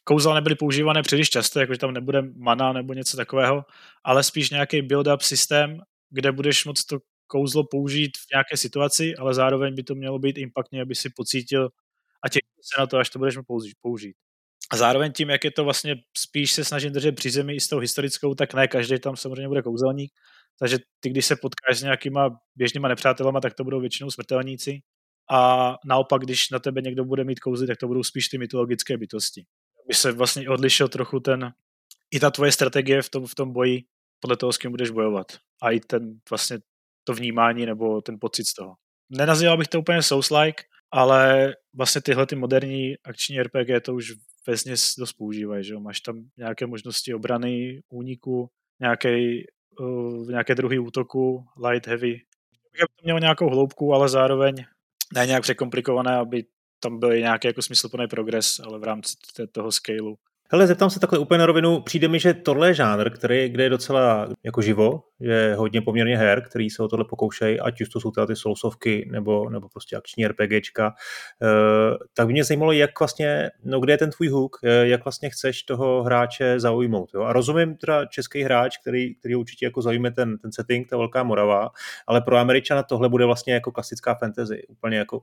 kouzla 0.04 0.34
nebyly 0.34 0.54
používané 0.54 1.02
příliš 1.02 1.30
často, 1.30 1.60
jakože 1.60 1.78
tam 1.78 1.94
nebude 1.94 2.22
mana 2.36 2.72
nebo 2.72 2.92
něco 2.92 3.16
takového, 3.16 3.64
ale 4.04 4.22
spíš 4.22 4.50
nějaký 4.50 4.82
build-up 4.82 5.18
systém, 5.20 5.80
kde 6.10 6.32
budeš 6.32 6.64
moct 6.64 6.84
to 6.84 6.98
kouzlo 7.26 7.64
použít 7.64 8.16
v 8.16 8.30
nějaké 8.32 8.56
situaci, 8.56 9.16
ale 9.16 9.34
zároveň 9.34 9.74
by 9.74 9.82
to 9.82 9.94
mělo 9.94 10.18
být 10.18 10.38
impaktně, 10.38 10.82
aby 10.82 10.94
si 10.94 11.10
pocítil 11.10 11.68
a 12.24 12.28
těšil 12.28 12.62
se 12.74 12.80
na 12.80 12.86
to, 12.86 12.98
až 12.98 13.10
to 13.10 13.18
budeš 13.18 13.38
použít. 13.80 14.16
A 14.70 14.76
zároveň 14.76 15.12
tím, 15.12 15.30
jak 15.30 15.44
je 15.44 15.50
to 15.50 15.64
vlastně 15.64 15.96
spíš 16.18 16.52
se 16.52 16.64
snažím 16.64 16.92
držet 16.92 17.14
při 17.14 17.30
zemi 17.30 17.54
i 17.54 17.60
s 17.60 17.68
tou 17.68 17.78
historickou, 17.78 18.34
tak 18.34 18.54
ne 18.54 18.68
každý 18.68 18.98
tam 18.98 19.16
samozřejmě 19.16 19.48
bude 19.48 19.62
kouzelník. 19.62 20.12
Takže 20.58 20.78
ty, 21.00 21.10
když 21.10 21.26
se 21.26 21.36
potkáš 21.36 21.78
s 21.78 21.82
nějakýma 21.82 22.38
běžnýma 22.56 22.88
nepřátelama, 22.88 23.40
tak 23.40 23.54
to 23.54 23.64
budou 23.64 23.80
většinou 23.80 24.10
smrtelníci. 24.10 24.80
A 25.30 25.74
naopak, 25.86 26.22
když 26.22 26.50
na 26.50 26.58
tebe 26.58 26.80
někdo 26.82 27.04
bude 27.04 27.24
mít 27.24 27.40
kouzly, 27.40 27.66
tak 27.66 27.78
to 27.78 27.86
budou 27.86 28.02
spíš 28.02 28.28
ty 28.28 28.38
mytologické 28.38 28.96
bytosti. 28.96 29.44
By 29.88 29.94
se 29.94 30.12
vlastně 30.12 30.48
odlišil 30.48 30.88
trochu 30.88 31.20
ten, 31.20 31.52
i 32.10 32.20
ta 32.20 32.30
tvoje 32.30 32.52
strategie 32.52 33.02
v 33.02 33.10
tom, 33.10 33.26
v 33.26 33.34
tom 33.34 33.52
boji 33.52 33.82
podle 34.20 34.36
toho, 34.36 34.52
s 34.52 34.58
kým 34.58 34.70
budeš 34.70 34.90
bojovat. 34.90 35.26
A 35.62 35.70
i 35.70 35.80
ten 35.80 36.20
vlastně 36.30 36.58
to 37.04 37.14
vnímání 37.14 37.66
nebo 37.66 38.00
ten 38.02 38.16
pocit 38.20 38.44
z 38.44 38.54
toho. 38.54 38.74
Nenazýval 39.10 39.56
bych 39.58 39.68
to 39.68 39.80
úplně 39.80 39.98
Souls-like, 39.98 40.62
ale 40.90 41.52
vlastně 41.76 42.00
tyhle 42.00 42.26
ty 42.26 42.36
moderní 42.36 42.94
akční 43.04 43.42
RPG 43.42 43.82
to 43.84 43.94
už 43.94 44.12
vesně 44.46 44.74
dost 44.98 45.12
používají, 45.12 45.64
že 45.64 45.78
Máš 45.78 46.00
tam 46.00 46.28
nějaké 46.36 46.66
možnosti 46.66 47.14
obrany, 47.14 47.82
úniku, 47.88 48.50
nějaké, 48.80 49.18
uh, 49.80 50.28
nějaké 50.30 50.54
druhý 50.54 50.78
útoku, 50.78 51.44
light, 51.66 51.86
heavy. 51.86 52.20
Aby 52.80 52.94
to 52.96 53.04
mělo 53.04 53.18
nějakou 53.18 53.48
hloubku, 53.48 53.94
ale 53.94 54.08
zároveň 54.08 54.54
ne 55.14 55.26
nějak 55.26 55.42
překomplikované, 55.42 56.16
aby 56.16 56.44
tam 56.80 56.98
byl 56.98 57.16
nějaký 57.18 57.46
jako 57.46 57.62
smysluplný 57.62 58.06
progres, 58.08 58.60
ale 58.60 58.78
v 58.78 58.84
rámci 58.84 59.16
toho 59.52 59.72
scaleu. 59.72 60.16
Hele, 60.54 60.66
zeptám 60.66 60.90
se 60.90 61.00
takhle 61.00 61.18
úplně 61.18 61.38
na 61.38 61.46
rovinu. 61.46 61.80
Přijde 61.80 62.08
mi, 62.08 62.18
že 62.18 62.34
tohle 62.34 62.68
je 62.68 62.74
žánr, 62.74 63.10
který, 63.10 63.48
kde 63.48 63.62
je 63.62 63.70
docela 63.70 64.28
jako 64.42 64.62
živo, 64.62 65.02
je 65.20 65.54
hodně 65.58 65.82
poměrně 65.82 66.18
her, 66.18 66.42
který 66.42 66.70
se 66.70 66.82
o 66.82 66.88
tohle 66.88 67.04
pokoušejí, 67.04 67.60
ať 67.60 67.80
už 67.80 67.88
to 67.88 68.00
jsou 68.00 68.10
teda 68.10 68.26
ty 68.26 68.36
soulsovky 68.36 69.08
nebo, 69.12 69.50
nebo 69.50 69.68
prostě 69.68 69.96
akční 69.96 70.26
RPGčka. 70.26 70.94
Uh, 71.42 71.96
tak 72.14 72.26
by 72.26 72.32
mě 72.32 72.44
zajímalo, 72.44 72.72
jak 72.72 73.00
vlastně, 73.00 73.50
no 73.64 73.80
kde 73.80 73.92
je 73.92 73.98
ten 73.98 74.10
tvůj 74.10 74.28
hook, 74.28 74.56
eh, 74.64 74.86
jak 74.86 75.04
vlastně 75.04 75.30
chceš 75.30 75.62
toho 75.62 76.02
hráče 76.02 76.60
zaujmout. 76.60 77.10
Jo? 77.14 77.22
A 77.22 77.32
rozumím 77.32 77.76
teda 77.76 78.06
český 78.06 78.42
hráč, 78.42 78.78
který, 78.78 79.14
který 79.14 79.34
určitě 79.34 79.66
jako 79.66 79.82
zaujme 79.82 80.10
ten, 80.10 80.38
ten 80.38 80.52
setting, 80.52 80.90
ta 80.90 80.96
velká 80.96 81.22
Morava, 81.22 81.70
ale 82.06 82.20
pro 82.20 82.36
Američana 82.36 82.82
tohle 82.82 83.08
bude 83.08 83.24
vlastně 83.24 83.54
jako 83.54 83.72
klasická 83.72 84.14
fantasy, 84.14 84.66
úplně 84.68 84.98
jako 84.98 85.22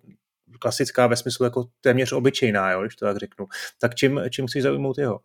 klasická 0.60 1.08
ve 1.08 1.16
smyslu 1.16 1.46
jako 1.46 1.66
téměř 1.82 2.12
obyčejná, 2.12 2.72
jo, 2.72 2.82
když 2.82 2.96
to 2.96 3.06
tak 3.06 3.18
řeknu. 3.18 3.46
Tak 3.80 3.96
čím, 3.96 4.22
čím 4.30 4.48
chci 4.48 4.62
zaujmout 4.62 4.98
jeho? 4.98 5.20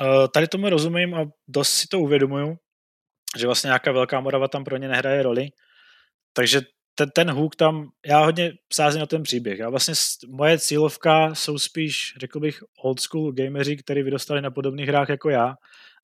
Uh, 0.00 0.28
tady 0.34 0.48
tomu 0.48 0.68
rozumím 0.68 1.14
a 1.14 1.24
dost 1.48 1.70
si 1.70 1.86
to 1.88 2.00
uvědomuju, 2.00 2.56
že 3.38 3.46
vlastně 3.46 3.68
nějaká 3.68 3.92
velká 3.92 4.20
Morava 4.20 4.48
tam 4.48 4.64
pro 4.64 4.76
ně 4.76 4.88
nehraje 4.88 5.22
roli. 5.22 5.48
Takže 6.32 6.60
ten, 6.94 7.10
ten 7.10 7.30
hook 7.30 7.56
tam, 7.56 7.88
já 8.06 8.24
hodně 8.24 8.52
sázím 8.72 9.00
na 9.00 9.06
ten 9.06 9.22
příběh. 9.22 9.58
Já 9.58 9.70
vlastně 9.70 9.94
moje 10.28 10.58
cílovka 10.58 11.34
jsou 11.34 11.58
spíš, 11.58 12.14
řekl 12.20 12.40
bych, 12.40 12.62
old 12.82 13.00
school 13.00 13.32
gameři, 13.32 13.76
kteří 13.76 14.02
vyrostali 14.02 14.42
na 14.42 14.50
podobných 14.50 14.88
hrách 14.88 15.08
jako 15.08 15.30
já 15.30 15.54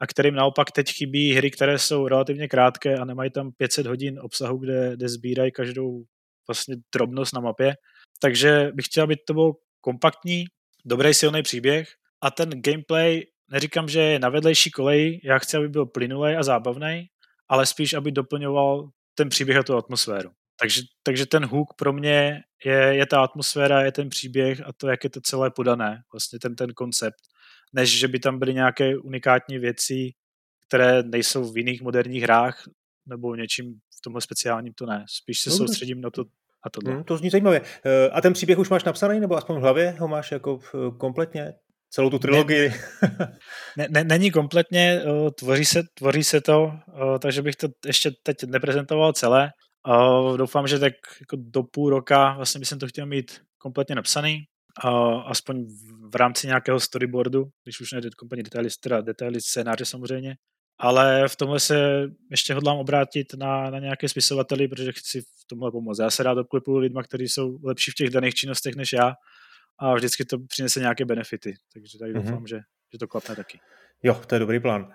a 0.00 0.06
kterým 0.06 0.35
naopak 0.35 0.70
teď 0.70 0.92
chybí 0.92 1.35
hry, 1.35 1.50
které 1.50 1.78
jsou 1.78 2.09
relativně 2.09 2.49
krátké 2.49 2.99
a 2.99 3.04
nemají 3.04 3.30
tam 3.30 3.52
500 3.52 3.87
hodin 3.87 4.20
obsahu, 4.20 4.59
kde, 4.59 4.92
kde 4.97 5.09
sbírají 5.09 5.52
každou 5.52 6.02
vlastně 6.49 6.76
drobnost 6.94 7.35
na 7.35 7.40
mapě 7.40 7.76
takže 8.20 8.70
bych 8.75 8.87
chtěl, 8.87 9.04
aby 9.04 9.16
to 9.16 9.35
byl 9.35 9.52
kompaktní, 9.80 10.44
dobrý 10.85 11.14
silný 11.14 11.42
příběh 11.42 11.88
a 12.20 12.30
ten 12.30 12.50
gameplay, 12.50 13.23
neříkám, 13.50 13.88
že 13.88 14.00
je 14.00 14.19
na 14.19 14.28
vedlejší 14.28 14.71
koleji, 14.71 15.21
já 15.25 15.38
chci, 15.38 15.57
aby 15.57 15.69
byl 15.69 15.87
plynulý 15.87 16.35
a 16.35 16.42
zábavný, 16.42 17.07
ale 17.49 17.66
spíš, 17.66 17.95
aby 17.95 18.12
doplňoval 18.12 18.90
ten 19.14 19.28
příběh 19.28 19.57
a 19.57 19.62
tu 19.62 19.76
atmosféru. 19.76 20.30
Takže, 20.61 20.83
takže 21.02 21.26
ten 21.26 21.45
hook 21.45 21.69
pro 21.76 21.92
mě 21.92 22.42
je, 22.64 22.75
je 22.75 23.07
ta 23.07 23.23
atmosféra, 23.23 23.83
je 23.83 23.92
ten 23.92 24.09
příběh 24.09 24.61
a 24.66 24.73
to, 24.73 24.88
jak 24.88 25.04
je 25.04 25.11
to 25.11 25.21
celé 25.21 25.50
podané, 25.50 26.02
vlastně 26.12 26.38
ten, 26.38 26.57
ten 26.57 26.75
koncept, 26.75 27.21
než 27.73 27.99
že 27.99 28.09
by 28.09 28.19
tam 28.19 28.38
byly 28.38 28.54
nějaké 28.54 28.99
unikátní 28.99 29.59
věci, 29.59 30.11
které 30.69 31.02
nejsou 31.02 31.52
v 31.52 31.59
jiných 31.59 31.83
moderních 31.83 32.23
hrách 32.23 32.64
nebo 33.07 33.35
něčím 33.35 33.75
v 33.75 34.00
tomhle 34.00 34.21
speciálním, 34.21 34.73
to 34.75 34.87
ne. 34.87 35.04
Spíš 35.09 35.40
se 35.40 35.50
soustředím 35.50 36.00
na 36.00 36.11
to, 36.11 36.25
a 36.62 36.71
tohle. 36.71 36.92
Hmm, 36.92 37.04
to 37.04 37.16
zní 37.16 37.30
zajímavě. 37.30 37.62
Eh, 37.85 38.11
a 38.11 38.21
ten 38.21 38.33
příběh 38.33 38.59
už 38.59 38.69
máš 38.69 38.85
napsaný, 38.85 39.21
nebo 39.21 39.37
aspoň 39.37 39.57
v 39.57 39.61
hlavě 39.61 39.97
ho 39.99 40.09
máš 40.09 40.33
jako 40.33 40.59
kompletně? 40.99 41.54
Celou 41.90 42.11
tu 42.11 42.18
trilogii? 42.18 42.73
Ne, 43.76 43.87
ne, 43.90 44.04
není 44.04 44.30
kompletně, 44.30 45.02
eh, 45.02 45.30
tvoří 45.30 45.64
se, 45.64 45.82
tvoří 45.94 46.25
se 46.25 46.40
to, 46.40 46.73
eh, 46.88 47.18
takže 47.18 47.42
bych 47.42 47.56
to 47.56 47.68
ještě 47.87 48.11
teď 48.23 48.37
neprezentoval 48.44 49.12
celé. 49.12 49.50
Doufám, 50.37 50.66
že 50.66 50.78
tak 50.78 50.92
jako 51.20 51.37
do 51.40 51.62
půl 51.62 51.90
roka 51.90 52.35
vlastně 52.37 52.59
bych 52.59 52.68
to 52.68 52.87
chtěl 52.87 53.06
mít 53.06 53.40
kompletně 53.59 53.94
napsaný, 53.94 54.44
aspoň 55.26 55.66
v 56.12 56.16
rámci 56.16 56.47
nějakého 56.47 56.80
storyboardu, 56.80 57.44
když 57.64 57.80
už 57.80 57.92
ne 57.92 58.00
kompletně 58.18 58.42
detaily, 58.42 58.68
teda 58.80 59.00
detaily 59.00 59.40
scénáře 59.40 59.85
samozřejmě 59.85 60.37
ale 60.80 61.28
v 61.28 61.37
tomhle 61.37 61.61
se 61.61 62.06
ještě 62.30 62.54
hodlám 62.54 62.76
obrátit 62.76 63.35
na, 63.35 63.70
na 63.70 63.78
nějaké 63.78 64.09
spisovateli, 64.09 64.68
protože 64.68 64.92
chci 64.92 65.20
v 65.20 65.44
tomhle 65.47 65.70
pomoct. 65.70 65.99
Já 65.99 66.11
se 66.11 66.23
rád 66.23 66.38
obklipuju 66.38 66.78
lidma, 66.78 67.02
kteří 67.02 67.28
jsou 67.28 67.59
lepší 67.64 67.90
v 67.90 67.94
těch 67.94 68.11
daných 68.11 68.35
činnostech 68.35 68.76
než 68.76 68.92
já 68.92 69.14
a 69.78 69.94
vždycky 69.94 70.24
to 70.24 70.38
přinese 70.38 70.80
nějaké 70.80 71.04
benefity, 71.04 71.54
takže 71.72 71.98
tady 71.98 72.12
mm-hmm. 72.12 72.22
doufám, 72.22 72.46
že, 72.46 72.60
že 72.92 72.98
to 72.98 73.08
klapne 73.08 73.36
taky. 73.36 73.60
Jo, 74.02 74.22
to 74.26 74.34
je 74.34 74.38
dobrý 74.38 74.60
plán. 74.60 74.82
Uh, 74.82 74.90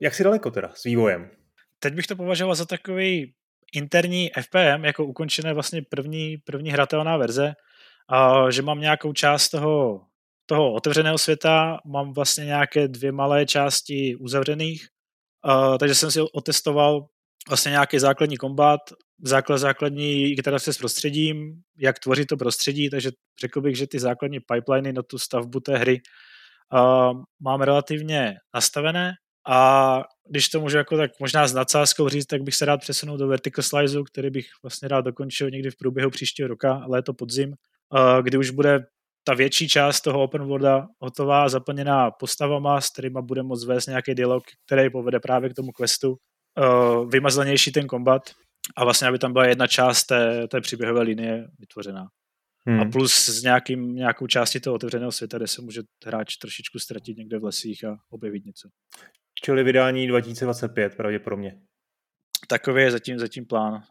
jak 0.00 0.14
si 0.14 0.24
daleko 0.24 0.50
teda 0.50 0.72
s 0.74 0.84
vývojem? 0.84 1.30
Teď 1.78 1.94
bych 1.94 2.06
to 2.06 2.16
považoval 2.16 2.54
za 2.54 2.64
takový 2.64 3.34
interní 3.72 4.30
FPM, 4.40 4.84
jako 4.84 5.04
ukončené 5.04 5.54
vlastně 5.54 5.82
první, 5.82 6.36
první 6.36 6.70
hratelná 6.70 7.16
verze, 7.16 7.54
a 8.08 8.50
že 8.50 8.62
mám 8.62 8.80
nějakou 8.80 9.12
část 9.12 9.48
toho, 9.48 10.00
toho 10.46 10.72
otevřeného 10.72 11.18
světa, 11.18 11.78
mám 11.86 12.12
vlastně 12.12 12.44
nějaké 12.44 12.88
dvě 12.88 13.12
malé 13.12 13.46
části 13.46 14.16
uzavřených 14.16 14.86
Uh, 15.46 15.78
takže 15.78 15.94
jsem 15.94 16.10
si 16.10 16.20
otestoval 16.20 17.06
vlastně 17.48 17.70
nějaký 17.70 17.98
základní 17.98 18.36
kombat, 18.36 18.80
základ 19.22 19.58
základní 19.58 20.32
interakce 20.32 20.72
s 20.72 20.78
prostředím, 20.78 21.62
jak 21.78 21.98
tvořit 21.98 22.26
to 22.26 22.36
prostředí, 22.36 22.90
takže 22.90 23.10
řekl 23.40 23.60
bych, 23.60 23.76
že 23.76 23.86
ty 23.86 23.98
základní 23.98 24.40
pipeliny 24.40 24.92
na 24.92 25.02
tu 25.02 25.18
stavbu 25.18 25.60
té 25.60 25.76
hry 25.76 26.00
uh, 26.72 27.22
mám 27.40 27.60
relativně 27.60 28.34
nastavené 28.54 29.12
a 29.48 30.02
když 30.30 30.48
to 30.48 30.60
můžu 30.60 30.76
jako 30.76 30.96
tak 30.96 31.10
možná 31.20 31.46
s 31.46 31.54
nadsázkou 31.54 32.08
říct, 32.08 32.26
tak 32.26 32.42
bych 32.42 32.54
se 32.54 32.64
rád 32.64 32.80
přesunul 32.80 33.18
do 33.18 33.28
Vertical 33.28 33.62
Sliceu, 33.62 34.04
který 34.04 34.30
bych 34.30 34.46
vlastně 34.62 34.88
rád 34.88 35.00
dokončil 35.00 35.50
někdy 35.50 35.70
v 35.70 35.76
průběhu 35.76 36.10
příštího 36.10 36.48
roka, 36.48 36.84
léto, 36.88 37.14
podzim, 37.14 37.48
uh, 37.48 38.22
kdy 38.22 38.38
už 38.38 38.50
bude 38.50 38.86
ta 39.24 39.34
větší 39.34 39.68
část 39.68 40.00
toho 40.00 40.22
open 40.22 40.44
worlda 40.44 40.86
hotová, 41.00 41.48
zaplněná 41.48 42.10
postavama, 42.10 42.80
s 42.80 42.90
kterými 42.90 43.18
bude 43.22 43.42
moct 43.42 43.64
vést 43.64 43.86
nějaký 43.86 44.14
dialog, 44.14 44.44
který 44.66 44.90
povede 44.90 45.20
právě 45.20 45.50
k 45.50 45.54
tomu 45.54 45.72
questu. 45.72 46.16
Uh, 46.58 47.10
vymazlenější 47.10 47.72
ten 47.72 47.86
kombat 47.86 48.22
a 48.76 48.84
vlastně, 48.84 49.08
aby 49.08 49.18
tam 49.18 49.32
byla 49.32 49.46
jedna 49.46 49.66
část 49.66 50.04
té, 50.04 50.48
té 50.48 50.60
příběhové 50.60 51.02
linie 51.02 51.48
vytvořená. 51.58 52.08
Hmm. 52.68 52.80
A 52.80 52.84
plus 52.84 53.14
s 53.14 53.42
nějakým, 53.42 53.94
nějakou 53.94 54.26
částí 54.26 54.60
toho 54.60 54.76
otevřeného 54.76 55.12
světa, 55.12 55.36
kde 55.36 55.46
se 55.46 55.62
může 55.62 55.82
hráč 56.06 56.36
trošičku 56.36 56.78
ztratit 56.78 57.16
někde 57.16 57.38
v 57.38 57.44
lesích 57.44 57.84
a 57.84 57.96
objevit 58.10 58.44
něco. 58.44 58.68
Čili 59.44 59.64
vydání 59.64 60.06
2025 60.06 60.96
pravděpodobně. 60.96 61.60
Takový 62.48 62.82
je 62.82 62.90
zatím, 62.90 63.18
zatím 63.18 63.46
plán. 63.46 63.82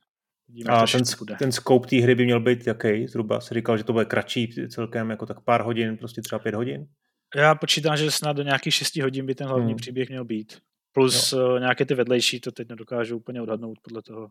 Vidíme, 0.48 0.74
a 0.74 0.86
ten, 0.88 1.04
ten 1.40 1.52
scope 1.52 1.88
té 1.88 1.96
hry 1.96 2.16
by 2.16 2.26
měl 2.26 2.40
být 2.40 2.68
jaký? 2.68 3.08
Zhruba 3.08 3.42
si 3.42 3.54
říkal, 3.54 3.78
že 3.78 3.84
to 3.84 3.94
bude 3.94 4.06
kratší 4.06 4.54
celkem, 4.70 5.10
jako 5.10 5.26
tak 5.26 5.42
pár 5.42 5.62
hodin, 5.62 5.98
prostě 5.98 6.22
třeba 6.22 6.40
pět 6.40 6.56
hodin? 6.56 6.88
Já 7.36 7.56
počítám, 7.56 7.98
že 7.98 8.12
snad 8.12 8.34
do 8.34 8.44
nějakých 8.44 8.74
6 8.74 8.96
hodin 8.96 9.26
by 9.26 9.36
ten 9.36 9.48
hlavní 9.48 9.68
hmm. 9.68 9.76
příběh 9.76 10.10
měl 10.10 10.26
být. 10.26 10.58
Plus 10.92 11.32
jo. 11.32 11.56
Eh, 11.56 11.60
nějaké 11.60 11.86
ty 11.86 11.96
vedlejší, 11.96 12.40
to 12.40 12.52
teď 12.52 12.70
nedokážu 12.70 13.18
úplně 13.18 13.42
odhadnout 13.42 13.80
podle 13.82 14.02
toho, 14.02 14.30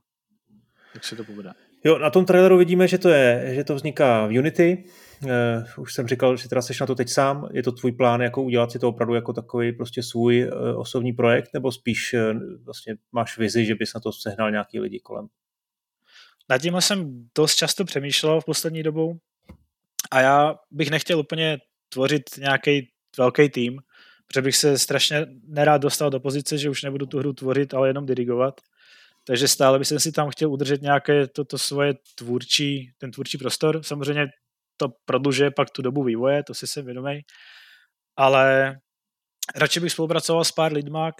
jak 0.94 1.04
se 1.04 1.16
to 1.16 1.24
povede. 1.24 1.52
Jo, 1.84 1.98
na 1.98 2.10
tom 2.10 2.24
traileru 2.24 2.58
vidíme, 2.58 2.88
že 2.88 2.98
to 2.98 3.08
je, 3.08 3.54
že 3.54 3.64
to 3.64 3.74
vzniká 3.74 4.26
v 4.26 4.38
Unity. 4.38 4.84
Uh, 5.24 5.30
už 5.76 5.94
jsem 5.94 6.08
říkal, 6.08 6.36
že 6.36 6.48
teda 6.48 6.62
seš 6.62 6.80
na 6.80 6.86
to 6.86 6.94
teď 6.94 7.08
sám. 7.08 7.48
Je 7.52 7.62
to 7.62 7.72
tvůj 7.72 7.92
plán, 7.92 8.20
jako 8.20 8.42
udělat 8.42 8.72
si 8.72 8.78
to 8.78 8.88
opravdu 8.88 9.14
jako 9.14 9.32
takový 9.32 9.72
prostě 9.72 10.02
svůj 10.02 10.46
uh, 10.46 10.80
osobní 10.80 11.12
projekt, 11.12 11.50
nebo 11.54 11.72
spíš 11.72 12.14
uh, 12.14 12.20
vlastně 12.64 12.96
máš 13.12 13.38
vizi, 13.38 13.64
že 13.64 13.74
bys 13.74 13.94
na 13.94 14.00
to 14.00 14.12
sehnal 14.12 14.50
nějaký 14.50 14.80
lidi 14.80 15.00
kolem? 15.00 15.26
Nad 16.48 16.58
tím 16.58 16.80
jsem 16.80 17.28
dost 17.34 17.54
často 17.54 17.84
přemýšlel 17.84 18.40
v 18.40 18.44
poslední 18.44 18.82
dobou 18.82 19.18
a 20.10 20.20
já 20.20 20.54
bych 20.70 20.90
nechtěl 20.90 21.18
úplně 21.18 21.58
tvořit 21.88 22.22
nějaký 22.38 22.88
velký 23.18 23.48
tým, 23.48 23.78
protože 24.26 24.42
bych 24.42 24.56
se 24.56 24.78
strašně 24.78 25.26
nerád 25.48 25.82
dostal 25.82 26.10
do 26.10 26.20
pozice, 26.20 26.58
že 26.58 26.70
už 26.70 26.82
nebudu 26.82 27.06
tu 27.06 27.18
hru 27.18 27.32
tvořit, 27.32 27.74
ale 27.74 27.88
jenom 27.88 28.06
dirigovat. 28.06 28.60
Takže 29.26 29.48
stále 29.48 29.78
bych 29.78 29.88
si 29.88 30.12
tam 30.12 30.30
chtěl 30.30 30.52
udržet 30.52 30.82
nějaké 30.82 31.26
toto 31.26 31.44
to 31.44 31.58
svoje 31.58 31.94
tvůrčí, 32.14 32.92
ten 32.98 33.10
tvůrčí 33.10 33.38
prostor. 33.38 33.82
Samozřejmě 33.82 34.26
to 34.76 34.88
prodlužuje 35.04 35.50
pak 35.50 35.70
tu 35.70 35.82
dobu 35.82 36.04
vývoje, 36.04 36.42
to 36.42 36.54
si 36.54 36.66
jsem 36.66 36.84
vědomý. 36.84 37.20
Ale 38.16 38.76
radši 39.56 39.80
bych 39.80 39.92
spolupracoval 39.92 40.44
s 40.44 40.52
pár 40.52 40.72
lidma, 40.72 41.12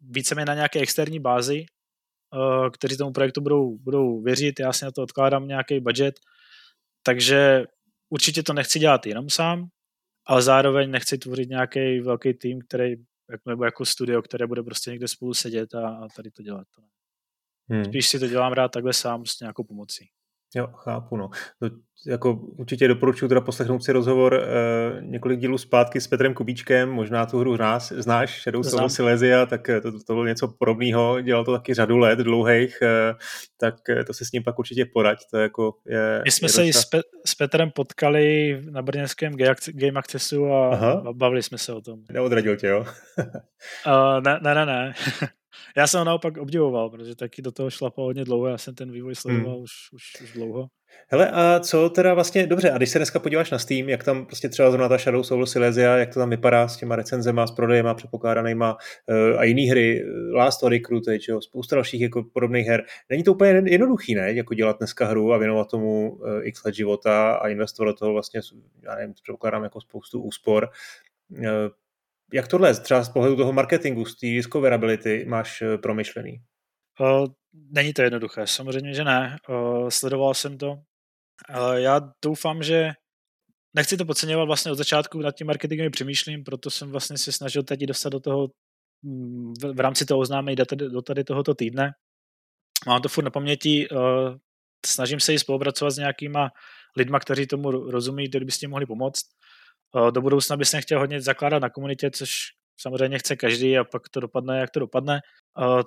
víceméně 0.00 0.46
na 0.46 0.54
nějaké 0.54 0.80
externí 0.80 1.20
bázi, 1.20 1.64
eh, 1.64 2.70
kteří 2.70 2.96
tomu 2.96 3.12
projektu 3.12 3.40
budou, 3.40 3.78
budou 3.78 4.22
věřit, 4.22 4.60
já 4.60 4.72
si 4.72 4.84
na 4.84 4.90
to 4.90 5.02
odkládám 5.02 5.48
nějaký 5.48 5.80
budget, 5.80 6.14
takže 7.02 7.64
určitě 8.10 8.42
to 8.42 8.52
nechci 8.52 8.78
dělat 8.78 9.06
jenom 9.06 9.30
sám, 9.30 9.68
ale 10.26 10.42
zároveň 10.42 10.90
nechci 10.90 11.18
tvořit 11.18 11.48
nějaký 11.48 12.00
velký 12.00 12.34
tým, 12.34 12.60
který, 12.68 12.94
nebo 13.46 13.64
jako 13.64 13.84
studio, 13.84 14.22
které 14.22 14.46
bude 14.46 14.62
prostě 14.62 14.90
někde 14.90 15.08
spolu 15.08 15.34
sedět 15.34 15.74
a, 15.74 15.88
a 15.88 16.08
tady 16.16 16.30
to 16.30 16.42
dělat. 16.42 16.66
Hmm. 17.70 17.84
Spíš 17.84 18.08
si 18.08 18.18
to 18.18 18.26
dělám 18.26 18.52
rád 18.52 18.68
takhle 18.68 18.92
sám 18.92 19.26
s 19.26 19.40
nějakou 19.40 19.64
pomocí. 19.64 20.08
Jo, 20.54 20.66
chápu, 20.66 21.16
no. 21.16 21.30
To, 21.58 21.70
jako 22.06 22.32
určitě 22.32 22.88
doporučuji 22.88 23.28
teda 23.28 23.40
poslechnout 23.40 23.84
si 23.84 23.92
rozhovor 23.92 24.34
uh, 24.34 25.02
několik 25.04 25.40
dílů 25.40 25.58
zpátky 25.58 26.00
s 26.00 26.06
Petrem 26.06 26.34
Kubíčkem, 26.34 26.90
možná 26.90 27.26
tu 27.26 27.38
hru 27.38 27.56
znáš, 27.56 27.82
znáš 27.82 28.42
Shadow 28.42 28.62
Soul 28.62 28.88
Silesia, 28.88 29.46
tak 29.46 29.68
eh, 29.68 29.80
to, 29.80 29.92
to, 29.92 29.98
to 29.98 30.12
bylo 30.12 30.26
něco 30.26 30.48
podobného, 30.48 31.20
dělal 31.20 31.44
to 31.44 31.52
taky 31.52 31.74
řadu 31.74 31.98
let 31.98 32.18
dlouhých, 32.18 32.78
uh, 32.82 33.18
tak 33.60 33.74
to 34.06 34.14
se 34.14 34.24
s 34.24 34.32
ním 34.32 34.42
pak 34.42 34.58
určitě 34.58 34.84
poraď. 34.84 35.18
To 35.30 35.38
jako 35.38 35.74
je, 35.86 36.22
My 36.24 36.30
jsme 36.30 36.46
je 36.46 36.50
se 36.50 36.66
i 36.66 36.72
s, 36.72 36.90
Pe- 36.90 37.02
s 37.26 37.34
Petrem 37.34 37.70
potkali 37.70 38.58
na 38.70 38.82
brněnském 38.82 39.32
Game 39.74 39.98
Accessu 39.98 40.46
a 40.46 40.72
Aha. 40.72 41.12
bavili 41.12 41.42
jsme 41.42 41.58
se 41.58 41.72
o 41.72 41.80
tom. 41.80 42.00
Neodradil 42.10 42.56
tě, 42.56 42.66
jo? 42.66 42.80
uh, 43.86 44.20
ne, 44.24 44.38
ne, 44.42 44.54
ne, 44.54 44.66
ne. 44.66 44.94
Já 45.76 45.86
jsem 45.86 45.98
ho 45.98 46.04
naopak 46.04 46.36
obdivoval, 46.36 46.90
protože 46.90 47.16
taky 47.16 47.42
do 47.42 47.52
toho 47.52 47.70
šlapal 47.70 48.04
hodně 48.04 48.24
dlouho, 48.24 48.46
já 48.46 48.58
jsem 48.58 48.74
ten 48.74 48.92
vývoj 48.92 49.14
sledoval 49.14 49.54
hmm. 49.54 49.62
už, 49.62 49.72
už, 49.92 50.22
už 50.22 50.32
dlouho. 50.32 50.66
Hele, 51.08 51.30
a 51.30 51.60
co 51.60 51.90
teda 51.90 52.14
vlastně, 52.14 52.46
dobře, 52.46 52.70
a 52.70 52.76
když 52.76 52.90
se 52.90 52.98
dneska 52.98 53.18
podíváš 53.18 53.50
na 53.50 53.58
Steam, 53.58 53.88
jak 53.88 54.04
tam 54.04 54.26
prostě 54.26 54.48
třeba 54.48 54.70
zrovna 54.70 54.88
ta 54.88 54.98
Shadow 54.98 55.22
Soul 55.22 55.46
Silesia, 55.46 55.96
jak 55.96 56.14
to 56.14 56.20
tam 56.20 56.30
vypadá 56.30 56.68
s 56.68 56.76
těma 56.76 56.96
recenzema, 56.96 57.46
s 57.46 57.50
prodejema 57.50 57.94
předpokládanýma 57.94 58.76
uh, 59.06 59.40
a 59.40 59.44
jiný 59.44 59.66
hry, 59.66 60.04
Last 60.32 60.62
of 60.62 60.70
Recruit, 60.70 61.04
čo, 61.20 61.40
spousta 61.40 61.76
dalších 61.76 62.00
jako 62.00 62.22
podobných 62.22 62.66
her. 62.66 62.84
Není 63.10 63.22
to 63.22 63.32
úplně 63.32 63.62
jednoduchý, 63.66 64.14
ne, 64.14 64.32
jako 64.32 64.54
dělat 64.54 64.78
dneska 64.78 65.06
hru 65.06 65.32
a 65.32 65.38
věnovat 65.38 65.70
tomu 65.70 66.10
uh, 66.10 66.40
x 66.42 66.64
let 66.64 66.74
života 66.74 67.34
a 67.34 67.48
investovat 67.48 67.90
do 67.90 67.94
toho 67.94 68.12
vlastně, 68.12 68.40
já 68.82 68.94
nevím, 68.94 69.14
předpokládám 69.14 69.62
jako 69.62 69.80
spoustu 69.80 70.22
úspor. 70.22 70.68
Uh, 71.30 71.44
jak 72.32 72.48
tohle 72.48 72.74
třeba 72.74 73.02
z 73.02 73.08
pohledu 73.08 73.36
toho 73.36 73.52
marketingu, 73.52 74.04
z 74.04 74.16
té 74.16 74.26
discoverability 74.26 75.24
máš 75.28 75.62
eh, 75.62 75.78
promyšlený? 75.78 76.42
Uh, 77.00 77.26
není 77.52 77.92
to 77.92 78.02
jednoduché, 78.02 78.46
samozřejmě, 78.46 78.94
že 78.94 79.04
ne. 79.04 79.38
Uh, 79.48 79.88
sledoval 79.88 80.34
jsem 80.34 80.58
to, 80.58 80.76
ale 81.48 81.82
já 81.82 82.00
doufám, 82.24 82.62
že 82.62 82.92
nechci 83.74 83.96
to 83.96 84.04
podceňovat 84.04 84.44
vlastně 84.44 84.72
od 84.72 84.74
začátku, 84.74 85.18
nad 85.18 85.36
tím 85.36 85.46
marketingem 85.46 85.92
přemýšlím, 85.92 86.44
proto 86.44 86.70
jsem 86.70 86.90
vlastně 86.90 87.18
se 87.18 87.32
snažil 87.32 87.62
teď 87.62 87.80
dostat 87.80 88.08
do 88.08 88.20
toho 88.20 88.48
mm, 89.02 89.54
v, 89.62 89.74
v 89.74 89.80
rámci 89.80 90.04
toho 90.04 90.20
oznámení 90.20 90.56
do 90.56 91.02
tady, 91.02 91.24
tohoto 91.24 91.54
týdne. 91.54 91.92
Mám 92.86 93.02
to 93.02 93.08
furt 93.08 93.24
na 93.24 93.30
paměti, 93.30 93.88
uh, 93.88 93.98
snažím 94.86 95.20
se 95.20 95.34
i 95.34 95.38
spolupracovat 95.38 95.90
s 95.90 95.98
nějakýma 95.98 96.50
lidma, 96.96 97.20
kteří 97.20 97.46
tomu 97.46 97.70
rozumí, 97.70 98.28
kteří 98.28 98.44
by 98.44 98.52
s 98.52 98.58
tím 98.58 98.70
mohli 98.70 98.86
pomoct. 98.86 99.22
Do 100.10 100.20
budoucna 100.20 100.56
bych 100.56 100.68
se 100.68 100.80
chtěl 100.80 100.98
hodně 100.98 101.20
zakládat 101.20 101.58
na 101.58 101.70
komunitě, 101.70 102.10
což 102.10 102.32
samozřejmě 102.80 103.18
chce 103.18 103.36
každý 103.36 103.78
a 103.78 103.84
pak 103.84 104.08
to 104.08 104.20
dopadne, 104.20 104.60
jak 104.60 104.70
to 104.70 104.80
dopadne. 104.80 105.20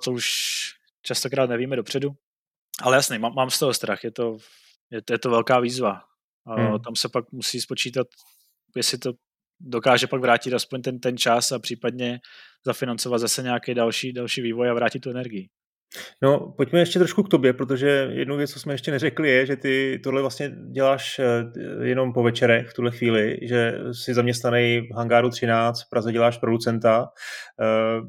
To 0.04 0.12
už 0.12 0.26
častokrát 1.02 1.50
nevíme 1.50 1.76
dopředu. 1.76 2.10
Ale 2.82 2.96
jasně, 2.96 3.18
mám, 3.18 3.34
mám 3.34 3.50
z 3.50 3.58
toho 3.58 3.74
strach, 3.74 4.04
je 4.04 4.10
to, 4.10 4.36
je, 4.90 5.02
je 5.10 5.18
to 5.18 5.30
velká 5.30 5.60
výzva. 5.60 6.00
Hmm. 6.46 6.80
Tam 6.80 6.96
se 6.96 7.08
pak 7.08 7.32
musí 7.32 7.60
spočítat, 7.60 8.06
jestli 8.76 8.98
to 8.98 9.12
dokáže 9.60 10.06
pak 10.06 10.20
vrátit 10.20 10.54
aspoň 10.54 10.82
ten, 10.82 11.00
ten 11.00 11.16
čas 11.16 11.52
a 11.52 11.58
případně 11.58 12.20
zafinancovat 12.66 13.20
zase 13.20 13.42
nějaký 13.42 13.74
další, 13.74 14.12
další 14.12 14.42
vývoj 14.42 14.70
a 14.70 14.74
vrátit 14.74 15.00
tu 15.00 15.10
energii. 15.10 15.48
No, 16.22 16.54
pojďme 16.56 16.78
ještě 16.78 16.98
trošku 16.98 17.22
k 17.22 17.28
tobě, 17.28 17.52
protože 17.52 18.08
jednu 18.10 18.36
věc, 18.36 18.50
co 18.50 18.60
jsme 18.60 18.74
ještě 18.74 18.90
neřekli, 18.90 19.30
je, 19.30 19.46
že 19.46 19.56
ty 19.56 20.00
tohle 20.04 20.20
vlastně 20.20 20.50
děláš 20.72 21.18
eh, 21.18 21.86
jenom 21.86 22.12
po 22.12 22.22
večerech 22.22 22.68
v 22.68 22.74
tuhle 22.74 22.90
chvíli, 22.90 23.38
že 23.42 23.78
jsi 23.92 24.14
zaměstnaný 24.14 24.80
v 24.80 24.96
Hangáru 24.96 25.30
13, 25.30 25.82
v 25.82 25.90
Praze 25.90 26.12
děláš 26.12 26.38
producenta. 26.38 27.08
Eh, 27.60 28.00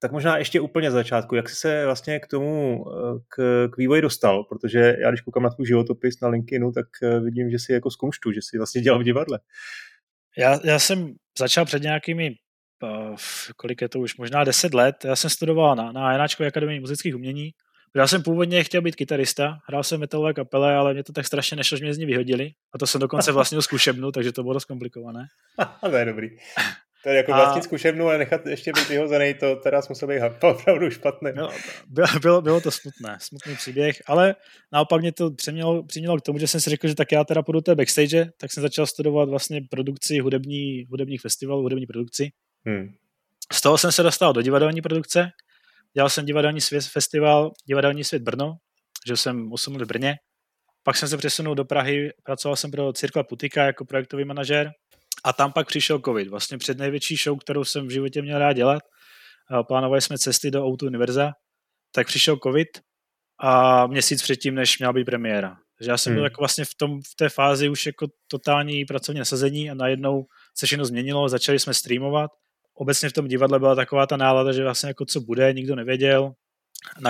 tak 0.00 0.12
možná 0.12 0.38
ještě 0.38 0.60
úplně 0.60 0.90
z 0.90 0.94
začátku, 0.94 1.34
jak 1.34 1.48
jsi 1.48 1.56
se 1.56 1.84
vlastně 1.86 2.20
k 2.20 2.26
tomu, 2.26 2.84
eh, 2.88 3.18
k, 3.28 3.68
k 3.72 3.76
vývoji 3.76 4.02
dostal, 4.02 4.44
protože 4.44 4.96
já 5.00 5.10
když 5.10 5.20
koukám 5.20 5.42
na 5.42 5.50
tvůj 5.50 5.66
životopis 5.66 6.20
na 6.20 6.28
LinkedInu, 6.28 6.72
tak 6.72 6.86
vidím, 7.24 7.50
že 7.50 7.58
jsi 7.58 7.72
jako 7.72 7.90
z 7.90 7.96
že 8.34 8.40
jsi 8.42 8.58
vlastně 8.58 8.80
dělal 8.80 9.00
v 9.00 9.04
divadle. 9.04 9.38
Já, 10.38 10.58
já 10.64 10.78
jsem 10.78 11.14
začal 11.38 11.64
před 11.64 11.82
nějakými 11.82 12.30
kolik 13.56 13.82
je 13.82 13.88
to 13.88 14.00
už, 14.00 14.16
možná 14.16 14.44
10 14.44 14.74
let. 14.74 14.96
Já 15.04 15.16
jsem 15.16 15.30
studoval 15.30 15.76
na, 15.76 15.92
na 15.92 16.12
Janáčkové 16.12 16.46
akademii 16.46 16.80
muzických 16.80 17.14
umění. 17.14 17.50
Já 17.96 18.06
jsem 18.06 18.22
původně 18.22 18.64
chtěl 18.64 18.82
být 18.82 18.96
kytarista, 18.96 19.58
hrál 19.68 19.82
jsem 19.82 20.00
metalové 20.00 20.34
kapele, 20.34 20.74
ale 20.74 20.92
mě 20.92 21.04
to 21.04 21.12
tak 21.12 21.26
strašně 21.26 21.56
nešlo, 21.56 21.78
že 21.78 21.84
mě 21.84 21.94
z 21.94 21.98
ní 21.98 22.06
vyhodili. 22.06 22.50
A 22.74 22.78
to 22.78 22.86
jsem 22.86 23.00
dokonce 23.00 23.32
vlastně 23.32 23.62
zkušebnu, 23.62 24.12
takže 24.12 24.32
to 24.32 24.42
bylo 24.42 24.54
dost 24.54 24.64
komplikované. 24.64 25.26
to 25.90 25.96
je 25.96 26.04
dobrý. 26.04 26.28
To 27.02 27.08
je 27.08 27.16
jako 27.16 27.32
vlastní 27.32 27.62
zkušebnu, 27.62 28.06
ale 28.06 28.18
nechat 28.18 28.46
ještě 28.46 28.72
být 28.72 28.88
vyhozený, 28.88 29.34
to 29.34 29.56
teraz 29.56 29.88
musel 29.88 30.08
být 30.08 30.22
opravdu 30.42 30.90
špatné. 30.90 31.32
Bylo, 31.88 32.06
bylo, 32.22 32.42
bylo 32.42 32.60
to 32.60 32.70
smutné, 32.70 33.18
smutný 33.20 33.56
příběh, 33.56 33.96
ale 34.06 34.34
naopak 34.72 35.00
mě 35.00 35.12
to 35.12 35.30
přemělo, 35.30 35.82
přimělo 35.82 36.16
k 36.16 36.22
tomu, 36.22 36.38
že 36.38 36.46
jsem 36.46 36.60
si 36.60 36.70
řekl, 36.70 36.88
že 36.88 36.94
tak 36.94 37.12
já 37.12 37.24
teda 37.24 37.42
půjdu 37.42 37.60
té 37.60 37.74
backstage, 37.74 38.26
tak 38.40 38.52
jsem 38.52 38.62
začal 38.62 38.86
studovat 38.86 39.28
vlastně 39.28 39.60
produkci 39.70 40.18
hudební, 40.18 40.84
hudebních 40.90 41.20
festivalů, 41.20 41.62
hudební 41.62 41.86
produkci. 41.86 42.30
Hmm. 42.66 42.94
Z 43.52 43.60
toho 43.60 43.78
jsem 43.78 43.92
se 43.92 44.02
dostal 44.02 44.32
do 44.32 44.42
divadelní 44.42 44.82
produkce. 44.82 45.30
Dělal 45.94 46.10
jsem 46.10 46.26
divadelní 46.26 46.60
svět, 46.60 46.84
festival 46.84 47.50
Divadelní 47.66 48.04
svět 48.04 48.22
Brno, 48.22 48.54
že 49.06 49.16
jsem 49.16 49.52
8 49.52 49.76
let 49.76 49.84
v 49.84 49.86
Brně. 49.86 50.14
Pak 50.82 50.96
jsem 50.96 51.08
se 51.08 51.16
přesunul 51.16 51.54
do 51.54 51.64
Prahy, 51.64 52.10
pracoval 52.22 52.56
jsem 52.56 52.70
pro 52.70 52.92
Cirkla 52.92 53.22
Putika 53.22 53.64
jako 53.64 53.84
projektový 53.84 54.24
manažer 54.24 54.70
a 55.24 55.32
tam 55.32 55.52
pak 55.52 55.66
přišel 55.66 56.00
covid. 56.04 56.28
Vlastně 56.28 56.58
před 56.58 56.78
největší 56.78 57.16
show, 57.16 57.38
kterou 57.38 57.64
jsem 57.64 57.86
v 57.86 57.90
životě 57.90 58.22
měl 58.22 58.38
rád 58.38 58.52
dělat. 58.52 58.82
Plánovali 59.66 60.00
jsme 60.00 60.18
cesty 60.18 60.50
do 60.50 60.64
Outu 60.64 60.86
Univerza, 60.86 61.32
tak 61.94 62.06
přišel 62.06 62.36
covid 62.42 62.68
a 63.38 63.86
měsíc 63.86 64.22
předtím, 64.22 64.54
než 64.54 64.78
měla 64.78 64.92
být 64.92 65.04
premiéra. 65.04 65.56
Takže 65.78 65.90
já 65.90 65.98
jsem 65.98 66.10
hmm. 66.10 66.16
byl 66.16 66.24
jako 66.24 66.40
vlastně 66.40 66.64
v, 66.64 66.74
tom, 66.74 67.00
v 67.02 67.14
té 67.16 67.28
fázi 67.28 67.68
už 67.68 67.86
jako 67.86 68.06
totální 68.28 68.84
pracovní 68.84 69.18
nasazení 69.18 69.70
a 69.70 69.74
najednou 69.74 70.24
se 70.58 70.66
všechno 70.66 70.84
změnilo, 70.84 71.28
začali 71.28 71.58
jsme 71.58 71.74
streamovat 71.74 72.30
obecně 72.74 73.08
v 73.08 73.12
tom 73.12 73.28
divadle 73.28 73.58
byla 73.58 73.74
taková 73.74 74.06
ta 74.06 74.16
nálada, 74.16 74.52
že 74.52 74.62
vlastně 74.62 74.88
jako 74.88 75.04
co 75.04 75.20
bude, 75.20 75.52
nikdo 75.52 75.76
nevěděl. 75.76 76.32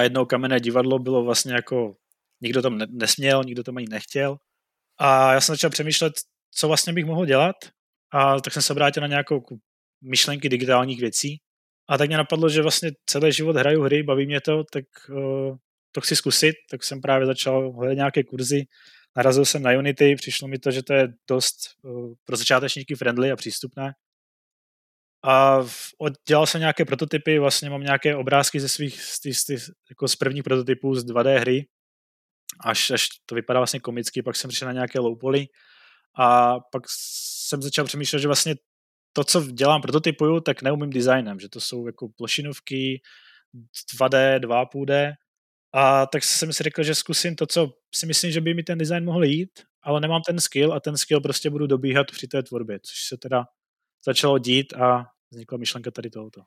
jedno 0.00 0.26
kamenné 0.26 0.60
divadlo 0.60 0.98
bylo 0.98 1.24
vlastně 1.24 1.52
jako, 1.52 1.96
nikdo 2.40 2.62
tam 2.62 2.78
nesměl, 2.90 3.44
nikdo 3.44 3.62
tam 3.62 3.76
ani 3.76 3.86
nechtěl. 3.90 4.36
A 4.98 5.32
já 5.32 5.40
jsem 5.40 5.52
začal 5.52 5.70
přemýšlet, 5.70 6.12
co 6.54 6.68
vlastně 6.68 6.92
bych 6.92 7.04
mohl 7.04 7.26
dělat. 7.26 7.56
A 8.12 8.40
tak 8.40 8.52
jsem 8.52 8.62
se 8.62 8.72
obrátil 8.72 9.00
na 9.00 9.06
nějakou 9.06 9.42
myšlenky 10.02 10.48
digitálních 10.48 11.00
věcí. 11.00 11.40
A 11.88 11.98
tak 11.98 12.08
mě 12.08 12.16
napadlo, 12.16 12.48
že 12.48 12.62
vlastně 12.62 12.90
celý 13.06 13.32
život 13.32 13.56
hraju 13.56 13.82
hry, 13.82 14.02
baví 14.02 14.26
mě 14.26 14.40
to, 14.40 14.64
tak 14.72 14.84
uh, 15.10 15.56
to 15.92 16.00
chci 16.00 16.16
zkusit. 16.16 16.54
Tak 16.70 16.84
jsem 16.84 17.00
právě 17.00 17.26
začal 17.26 17.72
hledat 17.72 17.94
nějaké 17.94 18.24
kurzy. 18.24 18.62
Narazil 19.16 19.44
jsem 19.44 19.62
na 19.62 19.70
Unity, 19.70 20.14
přišlo 20.16 20.48
mi 20.48 20.58
to, 20.58 20.70
že 20.70 20.82
to 20.82 20.92
je 20.92 21.08
dost 21.28 21.56
uh, 21.82 22.12
pro 22.24 22.36
začátečníky 22.36 22.94
friendly 22.94 23.30
a 23.30 23.36
přístupné 23.36 23.92
a 25.24 25.58
dělal 26.28 26.46
jsem 26.46 26.60
nějaké 26.60 26.84
prototypy, 26.84 27.38
vlastně 27.38 27.70
mám 27.70 27.80
nějaké 27.80 28.16
obrázky 28.16 28.60
ze 28.60 28.68
svých, 28.68 29.02
z, 29.02 29.20
z, 29.32 29.44
z, 29.58 29.70
jako 29.90 30.08
z 30.08 30.16
prvních 30.16 30.42
prototypů 30.42 30.94
z 30.94 31.04
2D 31.04 31.38
hry. 31.38 31.66
Až, 32.60 32.90
až 32.90 33.06
to 33.26 33.34
vypadá 33.34 33.60
vlastně 33.60 33.80
komicky, 33.80 34.22
pak 34.22 34.36
jsem 34.36 34.48
přišel 34.48 34.66
na 34.66 34.72
nějaké 34.72 34.98
low 34.98 35.18
a 36.18 36.60
pak 36.72 36.82
jsem 36.88 37.62
začal 37.62 37.84
přemýšlet, 37.84 38.18
že 38.18 38.28
vlastně 38.28 38.54
to, 39.12 39.24
co 39.24 39.44
dělám, 39.46 39.82
prototypuju, 39.82 40.40
tak 40.40 40.62
neumím 40.62 40.90
designem, 40.90 41.40
že 41.40 41.48
to 41.48 41.60
jsou 41.60 41.86
jako 41.86 42.08
plošinovky, 42.08 43.00
2D, 43.94 44.38
2,5D 44.38 45.12
a 45.72 46.06
tak 46.06 46.24
jsem 46.24 46.52
si 46.52 46.62
řekl, 46.62 46.82
že 46.82 46.94
zkusím 46.94 47.36
to, 47.36 47.46
co 47.46 47.72
si 47.94 48.06
myslím, 48.06 48.32
že 48.32 48.40
by 48.40 48.54
mi 48.54 48.62
ten 48.62 48.78
design 48.78 49.04
mohl 49.04 49.24
jít, 49.24 49.50
ale 49.82 50.00
nemám 50.00 50.22
ten 50.26 50.40
skill 50.40 50.72
a 50.72 50.80
ten 50.80 50.96
skill 50.96 51.20
prostě 51.20 51.50
budu 51.50 51.66
dobíhat 51.66 52.06
při 52.10 52.28
té 52.28 52.42
tvorbě, 52.42 52.80
což 52.80 52.96
se 53.08 53.16
teda 53.16 53.44
začalo 54.04 54.38
dít 54.38 54.72
a 54.72 55.06
vznikla 55.30 55.58
myšlenka 55.58 55.90
tady 55.90 56.10
tohoto. 56.10 56.40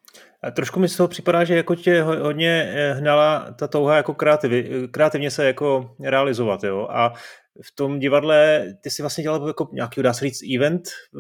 A 0.43 0.51
trošku 0.51 0.79
mi 0.79 0.89
z 0.89 0.97
toho 0.97 1.07
připadá, 1.07 1.43
že 1.43 1.55
jako 1.55 1.75
tě 1.75 2.01
hodně 2.01 2.73
eh, 2.75 2.93
hnala 2.93 3.51
ta 3.51 3.67
touha 3.67 3.97
jako 3.97 4.13
kreativ, 4.13 4.51
kreativně 4.91 5.31
se 5.31 5.45
jako 5.45 5.95
realizovat, 6.03 6.63
jo? 6.63 6.87
A 6.91 7.13
v 7.63 7.75
tom 7.75 7.99
divadle 7.99 8.65
ty 8.81 8.89
si 8.89 9.01
vlastně 9.01 9.21
dělal 9.21 9.47
jako 9.47 9.69
nějaký, 9.73 10.01
dá 10.01 10.13
se 10.13 10.25
říct, 10.25 10.41
event 10.55 10.83
eh, 10.87 11.19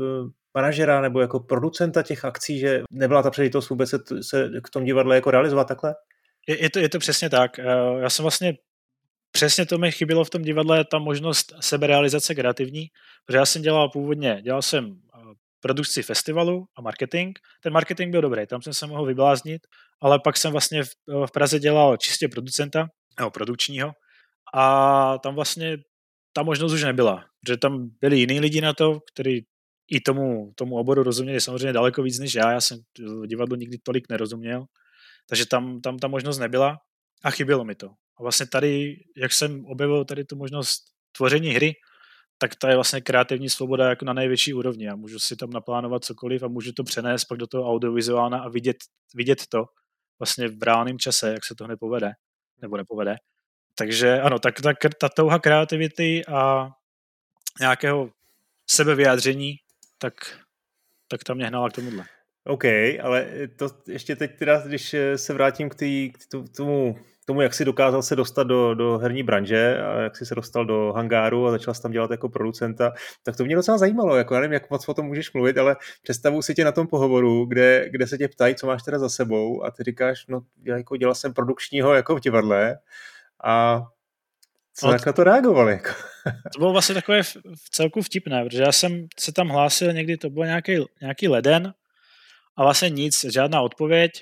manažera 0.53 1.01
nebo 1.01 1.21
jako 1.21 1.39
producenta 1.39 2.03
těch 2.03 2.25
akcí, 2.25 2.59
že 2.59 2.83
nebyla 2.91 3.23
ta 3.23 3.31
příležitost 3.31 3.69
vůbec 3.69 3.89
se, 3.89 3.99
se 4.21 4.49
k 4.63 4.69
tom 4.69 4.83
divadle 4.83 5.15
jako 5.15 5.31
realizovat 5.31 5.67
takhle? 5.67 5.95
Je, 6.47 6.63
je, 6.63 6.69
to, 6.69 6.79
je 6.79 6.89
to 6.89 6.99
přesně 6.99 7.29
tak. 7.29 7.59
Eh, 7.59 7.63
já 7.99 8.09
jsem 8.09 8.23
vlastně 8.23 8.53
přesně 9.31 9.65
to 9.65 9.77
mi 9.77 9.91
chybělo 9.91 10.23
v 10.23 10.29
tom 10.29 10.41
divadle, 10.41 10.85
ta 10.85 10.99
možnost 10.99 11.53
seberealizace 11.59 12.35
kreativní, 12.35 12.87
protože 13.25 13.37
já 13.37 13.45
jsem 13.45 13.61
dělal 13.61 13.89
původně, 13.89 14.41
dělal 14.41 14.61
jsem 14.61 15.01
produkci 15.65 16.03
festivalu 16.03 16.65
a 16.77 16.81
marketing. 16.81 17.37
Ten 17.61 17.73
marketing 17.73 18.11
byl 18.11 18.21
dobrý, 18.21 18.47
tam 18.47 18.61
jsem 18.61 18.73
se 18.73 18.87
mohl 18.87 19.05
vybláznit, 19.05 19.61
ale 20.01 20.19
pak 20.19 20.37
jsem 20.37 20.51
vlastně 20.51 20.83
v, 20.83 20.89
v 21.25 21.31
Praze 21.31 21.59
dělal 21.59 21.97
čistě 21.97 22.27
producenta, 22.27 22.87
nebo 23.19 23.31
produkčního 23.31 23.91
a 24.53 25.17
tam 25.17 25.35
vlastně 25.35 25.77
ta 26.33 26.43
možnost 26.43 26.73
už 26.73 26.83
nebyla, 26.83 27.25
protože 27.41 27.57
tam 27.57 27.89
byli 28.01 28.19
jiní 28.19 28.39
lidi 28.39 28.61
na 28.61 28.73
to, 28.73 28.99
kteří 29.13 29.45
i 29.91 30.01
tomu, 30.01 30.53
tomu 30.55 30.75
oboru 30.75 31.03
rozuměli 31.03 31.41
samozřejmě 31.41 31.73
daleko 31.73 32.03
víc 32.03 32.19
než 32.19 32.35
já, 32.35 32.51
já 32.51 32.61
jsem 32.61 32.79
divadlu 33.25 33.55
nikdy 33.55 33.77
tolik 33.83 34.09
nerozuměl, 34.09 34.65
takže 35.29 35.45
tam, 35.45 35.81
tam 35.81 35.97
ta 35.97 36.07
možnost 36.07 36.37
nebyla 36.37 36.77
a 37.23 37.31
chybělo 37.31 37.65
mi 37.65 37.75
to. 37.75 37.87
A 38.19 38.23
vlastně 38.23 38.45
tady, 38.45 38.95
jak 39.17 39.33
jsem 39.33 39.65
objevil 39.65 40.05
tady 40.05 40.25
tu 40.25 40.35
možnost 40.35 40.83
tvoření 41.17 41.49
hry, 41.49 41.73
tak 42.37 42.55
ta 42.55 42.69
je 42.69 42.75
vlastně 42.75 43.01
kreativní 43.01 43.49
svoboda 43.49 43.89
jako 43.89 44.05
na 44.05 44.13
největší 44.13 44.53
úrovni. 44.53 44.85
Já 44.85 44.95
můžu 44.95 45.19
si 45.19 45.35
tam 45.35 45.49
naplánovat 45.49 46.05
cokoliv 46.05 46.43
a 46.43 46.47
můžu 46.47 46.71
to 46.71 46.83
přenést 46.83 47.25
pak 47.25 47.37
do 47.37 47.47
toho 47.47 47.71
audiovizuálna 47.71 48.39
a 48.39 48.49
vidět, 48.49 48.77
vidět 49.15 49.47
to 49.49 49.65
vlastně 50.19 50.47
v 50.47 50.63
reálném 50.63 50.99
čase, 50.99 51.31
jak 51.31 51.45
se 51.45 51.55
to 51.55 51.65
hned 51.65 51.79
povede 51.79 52.11
nebo 52.61 52.77
nepovede. 52.77 53.15
Takže 53.77 54.21
ano, 54.21 54.39
tak 54.39 54.61
ta, 54.61 54.73
ta 54.99 55.09
touha 55.09 55.39
kreativity 55.39 56.25
a 56.25 56.69
nějakého 57.59 58.09
sebevyjádření, 58.69 59.55
tak, 59.97 60.13
tak 61.07 61.23
tam 61.23 61.37
mě 61.37 61.47
hnala 61.47 61.69
k 61.69 61.73
tomuhle. 61.73 62.05
OK, 62.43 62.65
ale 63.01 63.29
to 63.59 63.69
ještě 63.87 64.15
teď 64.15 64.39
teda, 64.39 64.67
když 64.67 64.95
se 65.15 65.33
vrátím 65.33 65.69
k, 65.69 65.75
tý, 65.75 66.11
k 66.11 66.55
tomu 66.57 66.99
tomu, 67.25 67.41
jak 67.41 67.53
si 67.53 67.65
dokázal 67.65 68.01
se 68.01 68.15
dostat 68.15 68.43
do, 68.43 68.75
do 68.75 68.97
herní 68.97 69.23
branže 69.23 69.81
a 69.81 69.99
jak 69.99 70.17
si 70.17 70.25
se 70.25 70.35
dostal 70.35 70.65
do 70.65 70.93
hangáru 70.95 71.47
a 71.47 71.51
začal 71.51 71.73
jsi 71.73 71.81
tam 71.81 71.91
dělat 71.91 72.11
jako 72.11 72.29
producenta, 72.29 72.93
tak 73.23 73.37
to 73.37 73.45
mě 73.45 73.55
docela 73.55 73.77
zajímalo. 73.77 74.15
Jako, 74.15 74.33
já 74.33 74.39
nevím, 74.39 74.53
jak 74.53 74.69
moc 74.69 74.89
o 74.89 74.93
tom 74.93 75.05
můžeš 75.05 75.33
mluvit, 75.33 75.57
ale 75.57 75.75
představu 76.03 76.41
si 76.41 76.55
tě 76.55 76.65
na 76.65 76.71
tom 76.71 76.87
pohovoru, 76.87 77.45
kde, 77.45 77.89
kde 77.89 78.07
se 78.07 78.17
tě 78.17 78.27
ptají, 78.27 78.55
co 78.55 78.67
máš 78.67 78.83
teda 78.83 78.99
za 78.99 79.09
sebou 79.09 79.63
a 79.63 79.71
ty 79.71 79.83
říkáš, 79.83 80.27
no 80.27 80.41
já 80.63 80.77
jako 80.77 80.97
dělal 80.97 81.15
jsem 81.15 81.33
produkčního 81.33 81.93
jako 81.93 82.15
v 82.15 82.19
divadle 82.19 82.77
a 83.43 83.83
co 84.77 84.91
jak 84.91 85.05
na 85.05 85.13
to 85.13 85.23
reagovali? 85.23 85.71
Jako? 85.71 85.89
to 86.53 86.59
bylo 86.59 86.71
vlastně 86.71 86.95
takové 86.95 87.23
v, 87.23 87.35
v 87.35 87.69
celku 87.69 88.01
vtipné, 88.01 88.45
protože 88.45 88.61
já 88.61 88.71
jsem 88.71 89.07
se 89.19 89.31
tam 89.31 89.49
hlásil 89.49 89.93
někdy, 89.93 90.17
to 90.17 90.29
byl 90.29 90.45
nějaký, 90.45 90.85
nějaký 91.01 91.27
leden 91.27 91.73
a 92.55 92.63
vlastně 92.63 92.89
nic, 92.89 93.25
žádná 93.33 93.61
odpověď 93.61 94.21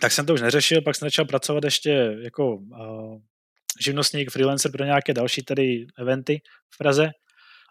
tak 0.00 0.12
jsem 0.12 0.26
to 0.26 0.34
už 0.34 0.40
neřešil, 0.40 0.82
pak 0.82 0.96
jsem 0.96 1.06
začal 1.06 1.24
pracovat 1.24 1.64
ještě 1.64 2.16
jako 2.22 2.56
uh, 2.56 3.20
živnostník, 3.80 4.30
freelancer 4.30 4.72
pro 4.72 4.84
nějaké 4.84 5.14
další 5.14 5.42
tady 5.42 5.86
eventy 5.98 6.40
v 6.74 6.78
Praze. 6.78 7.10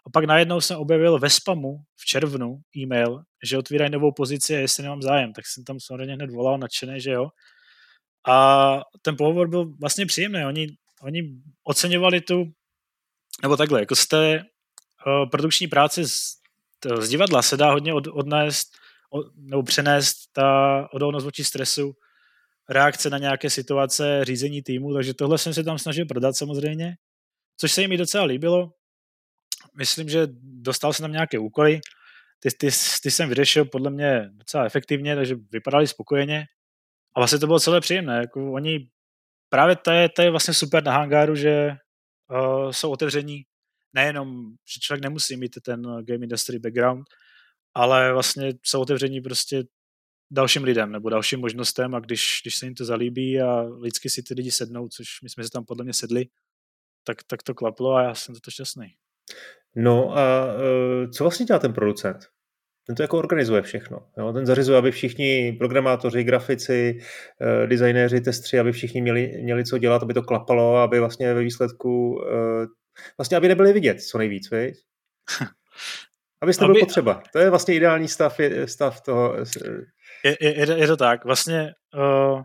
A 0.06 0.10
pak 0.12 0.24
najednou 0.24 0.60
jsem 0.60 0.78
objevil 0.78 1.18
ve 1.18 1.30
spamu 1.30 1.76
v 1.96 2.04
červnu 2.04 2.60
e-mail, 2.76 3.22
že 3.44 3.58
otvírají 3.58 3.90
novou 3.90 4.12
pozici 4.12 4.56
a 4.56 4.58
jestli 4.58 4.82
nemám 4.82 5.02
zájem, 5.02 5.32
tak 5.32 5.46
jsem 5.46 5.64
tam 5.64 5.76
samozřejmě 5.80 6.14
hned 6.14 6.30
volal 6.30 6.58
nadšený, 6.58 7.00
že 7.00 7.10
jo. 7.10 7.28
A 8.28 8.80
ten 9.02 9.16
pohovor 9.16 9.48
byl 9.48 9.72
vlastně 9.80 10.06
příjemný. 10.06 10.44
Oni, 10.44 10.66
oni 11.02 11.22
oceňovali 11.64 12.20
tu, 12.20 12.44
nebo 13.42 13.56
takhle, 13.56 13.80
jako 13.80 13.96
z 13.96 14.06
té 14.06 14.38
uh, 14.38 15.30
produkční 15.30 15.68
práce 15.68 16.08
z, 16.08 16.20
z 17.00 17.08
divadla 17.08 17.42
se 17.42 17.56
dá 17.56 17.72
hodně 17.72 17.94
od, 17.94 18.06
odnést, 18.06 18.68
od, 19.10 19.26
nebo 19.36 19.62
přenést 19.62 20.16
ta 20.32 20.88
odolnost 20.92 21.24
vůči 21.24 21.44
stresu 21.44 21.92
reakce 22.70 23.10
na 23.10 23.18
nějaké 23.18 23.50
situace, 23.50 24.24
řízení 24.24 24.62
týmu, 24.62 24.94
takže 24.94 25.14
tohle 25.14 25.38
jsem 25.38 25.54
se 25.54 25.64
tam 25.64 25.78
snažil 25.78 26.06
prodat 26.06 26.36
samozřejmě, 26.36 26.96
což 27.56 27.72
se 27.72 27.82
jim 27.82 27.92
i 27.92 27.96
docela 27.96 28.24
líbilo. 28.24 28.72
Myslím, 29.76 30.08
že 30.08 30.26
dostal 30.42 30.92
jsem 30.92 31.04
tam 31.04 31.12
nějaké 31.12 31.38
úkoly, 31.38 31.80
ty, 32.40 32.48
ty, 32.50 32.68
ty 33.02 33.10
jsem 33.10 33.28
vyřešil 33.28 33.64
podle 33.64 33.90
mě 33.90 34.30
docela 34.32 34.64
efektivně, 34.64 35.16
takže 35.16 35.36
vypadali 35.52 35.86
spokojeně. 35.86 36.46
A 37.16 37.20
vlastně 37.20 37.38
to 37.38 37.46
bylo 37.46 37.60
celé 37.60 37.80
příjemné. 37.80 38.16
Jako 38.16 38.52
oni, 38.52 38.88
právě 39.48 39.76
to 39.76 39.90
je, 39.90 40.08
to 40.08 40.22
je 40.22 40.30
vlastně 40.30 40.54
super 40.54 40.84
na 40.84 40.92
hangáru, 40.92 41.34
že 41.34 41.76
uh, 42.30 42.70
jsou 42.70 42.90
otevření 42.90 43.42
nejenom, 43.92 44.46
že 44.74 44.80
člověk 44.80 45.02
nemusí 45.02 45.36
mít 45.36 45.56
ten 45.64 45.82
game 45.82 46.22
industry 46.22 46.58
background, 46.58 47.06
ale 47.74 48.12
vlastně 48.12 48.52
jsou 48.62 48.80
otevření 48.80 49.20
prostě 49.20 49.62
dalším 50.30 50.64
lidem 50.64 50.92
nebo 50.92 51.10
dalším 51.10 51.40
možnostem 51.40 51.94
a 51.94 52.00
když, 52.00 52.40
když 52.42 52.56
se 52.56 52.66
jim 52.66 52.74
to 52.74 52.84
zalíbí 52.84 53.40
a 53.40 53.60
lidsky 53.60 54.10
si 54.10 54.22
ty 54.22 54.34
lidi 54.34 54.50
sednou, 54.50 54.88
což 54.88 55.06
my 55.22 55.28
jsme 55.28 55.44
se 55.44 55.50
tam 55.50 55.64
podle 55.64 55.84
mě 55.84 55.92
sedli, 55.94 56.26
tak, 57.04 57.16
tak 57.22 57.42
to 57.42 57.54
klaplo 57.54 57.94
a 57.94 58.02
já 58.02 58.14
jsem 58.14 58.34
za 58.34 58.40
to 58.44 58.50
šťastný. 58.50 58.94
No 59.76 60.18
a 60.18 60.54
uh, 60.54 61.10
co 61.10 61.24
vlastně 61.24 61.46
dělá 61.46 61.58
ten 61.58 61.72
producent? 61.72 62.18
Ten 62.86 62.96
to 62.96 63.02
jako 63.02 63.18
organizuje 63.18 63.62
všechno. 63.62 64.06
Jo? 64.18 64.32
Ten 64.32 64.46
zařizuje, 64.46 64.78
aby 64.78 64.90
všichni 64.90 65.56
programátoři, 65.58 66.24
grafici, 66.24 66.98
uh, 67.40 67.66
designéři, 67.66 68.20
testři, 68.20 68.58
aby 68.58 68.72
všichni 68.72 69.00
měli, 69.00 69.32
měli 69.42 69.64
co 69.64 69.78
dělat, 69.78 70.02
aby 70.02 70.14
to 70.14 70.22
klapalo, 70.22 70.76
aby 70.76 71.00
vlastně 71.00 71.34
ve 71.34 71.40
výsledku 71.40 72.14
uh, 72.14 72.66
vlastně 73.18 73.36
aby 73.36 73.48
nebyli 73.48 73.72
vidět 73.72 74.02
co 74.02 74.18
nejvíc, 74.18 74.50
viď? 74.50 74.74
Abyste 76.40 76.64
aby... 76.64 76.72
byl 76.72 76.80
potřeba. 76.80 77.22
To 77.32 77.38
je 77.38 77.50
vlastně 77.50 77.74
ideální 77.74 78.08
stav, 78.08 78.40
stav 78.64 79.00
toho 79.00 79.36
je, 80.24 80.36
je, 80.40 80.78
je 80.78 80.86
to 80.86 80.96
tak. 80.96 81.24
Vlastně, 81.24 81.74
uh, 82.32 82.42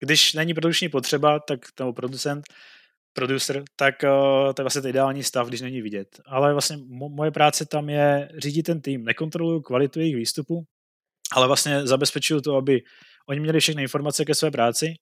když 0.00 0.34
není 0.34 0.54
produkční 0.54 0.88
potřeba, 0.88 1.38
tak 1.40 1.60
nebo 1.80 1.92
producent, 1.92 2.44
producer, 3.12 3.64
tak 3.76 3.94
uh, 4.02 4.52
to 4.52 4.62
je 4.62 4.64
vlastně 4.64 4.82
ten 4.82 4.88
ideální 4.88 5.22
stav, 5.22 5.48
když 5.48 5.60
není 5.60 5.82
vidět. 5.82 6.20
Ale 6.26 6.52
vlastně 6.52 6.76
mo- 6.76 7.14
moje 7.14 7.30
práce 7.30 7.66
tam 7.66 7.88
je 7.88 8.28
řídit 8.38 8.62
ten 8.62 8.80
tým. 8.80 9.04
Nekontroluju 9.04 9.60
kvalitu 9.60 10.00
jejich 10.00 10.16
výstupu, 10.16 10.64
ale 11.32 11.46
vlastně 11.46 11.86
zabezpečuju 11.86 12.40
to, 12.40 12.56
aby 12.56 12.82
oni 13.28 13.40
měli 13.40 13.60
všechny 13.60 13.82
informace 13.82 14.24
ke 14.24 14.34
své 14.34 14.50
práci, 14.50 14.94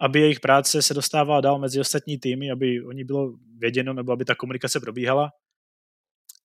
aby 0.00 0.20
jejich 0.20 0.40
práce 0.40 0.82
se 0.82 0.94
dostávala 0.94 1.40
dál 1.40 1.58
mezi 1.58 1.80
ostatní 1.80 2.18
týmy, 2.18 2.50
aby 2.50 2.84
oni 2.84 3.04
bylo 3.04 3.32
věděno, 3.58 3.92
nebo 3.92 4.12
aby 4.12 4.24
ta 4.24 4.34
komunikace 4.34 4.80
probíhala 4.80 5.30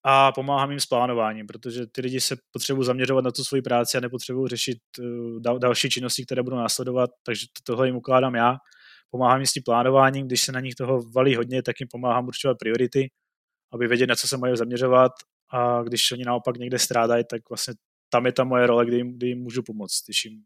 a 0.08 0.32
pomáhám 0.32 0.72
jim 0.72 0.80
s 0.80 0.86
plánováním, 0.86 1.48
protože 1.48 1.88
ty 1.88 2.02
lidi 2.02 2.22
se 2.22 2.36
potřebují 2.52 2.86
zaměřovat 2.86 3.26
na 3.26 3.32
tu 3.32 3.44
svoji 3.44 3.62
práci 3.62 3.98
a 3.98 4.02
nepotřebují 4.02 4.48
řešit 4.48 4.78
uh, 5.46 5.60
další 5.60 5.90
činnosti, 5.90 6.26
které 6.26 6.44
budou 6.44 6.58
následovat, 6.58 7.10
takže 7.24 7.46
tohle 7.64 7.88
jim 7.88 7.96
ukládám 7.96 8.36
já. 8.36 8.58
Pomáhám 9.10 9.40
jim 9.40 9.46
s 9.46 9.54
tím 9.54 9.64
plánováním, 9.64 10.28
když 10.28 10.42
se 10.42 10.52
na 10.52 10.60
nich 10.60 10.76
toho 10.76 11.04
valí 11.16 11.36
hodně, 11.36 11.64
tak 11.64 11.80
jim 11.80 11.88
pomáhám 11.92 12.28
určovat 12.28 12.58
priority, 12.60 13.10
aby 13.74 13.88
věděli, 13.88 14.08
na 14.08 14.16
co 14.16 14.28
se 14.28 14.38
mají 14.38 14.58
zaměřovat 14.58 15.12
a 15.54 15.84
když 15.84 16.12
oni 16.12 16.24
naopak 16.24 16.58
někde 16.58 16.80
strádají, 16.80 17.24
tak 17.30 17.42
vlastně 17.50 17.74
tam 18.10 18.26
je 18.26 18.32
ta 18.32 18.44
moje 18.44 18.68
role, 18.68 18.86
kdy 18.86 18.98
jim, 18.98 19.18
kdy 19.18 19.28
jim 19.28 19.40
můžu 19.40 19.64
pomoct. 19.64 20.06
Když 20.06 20.26
jim 20.26 20.44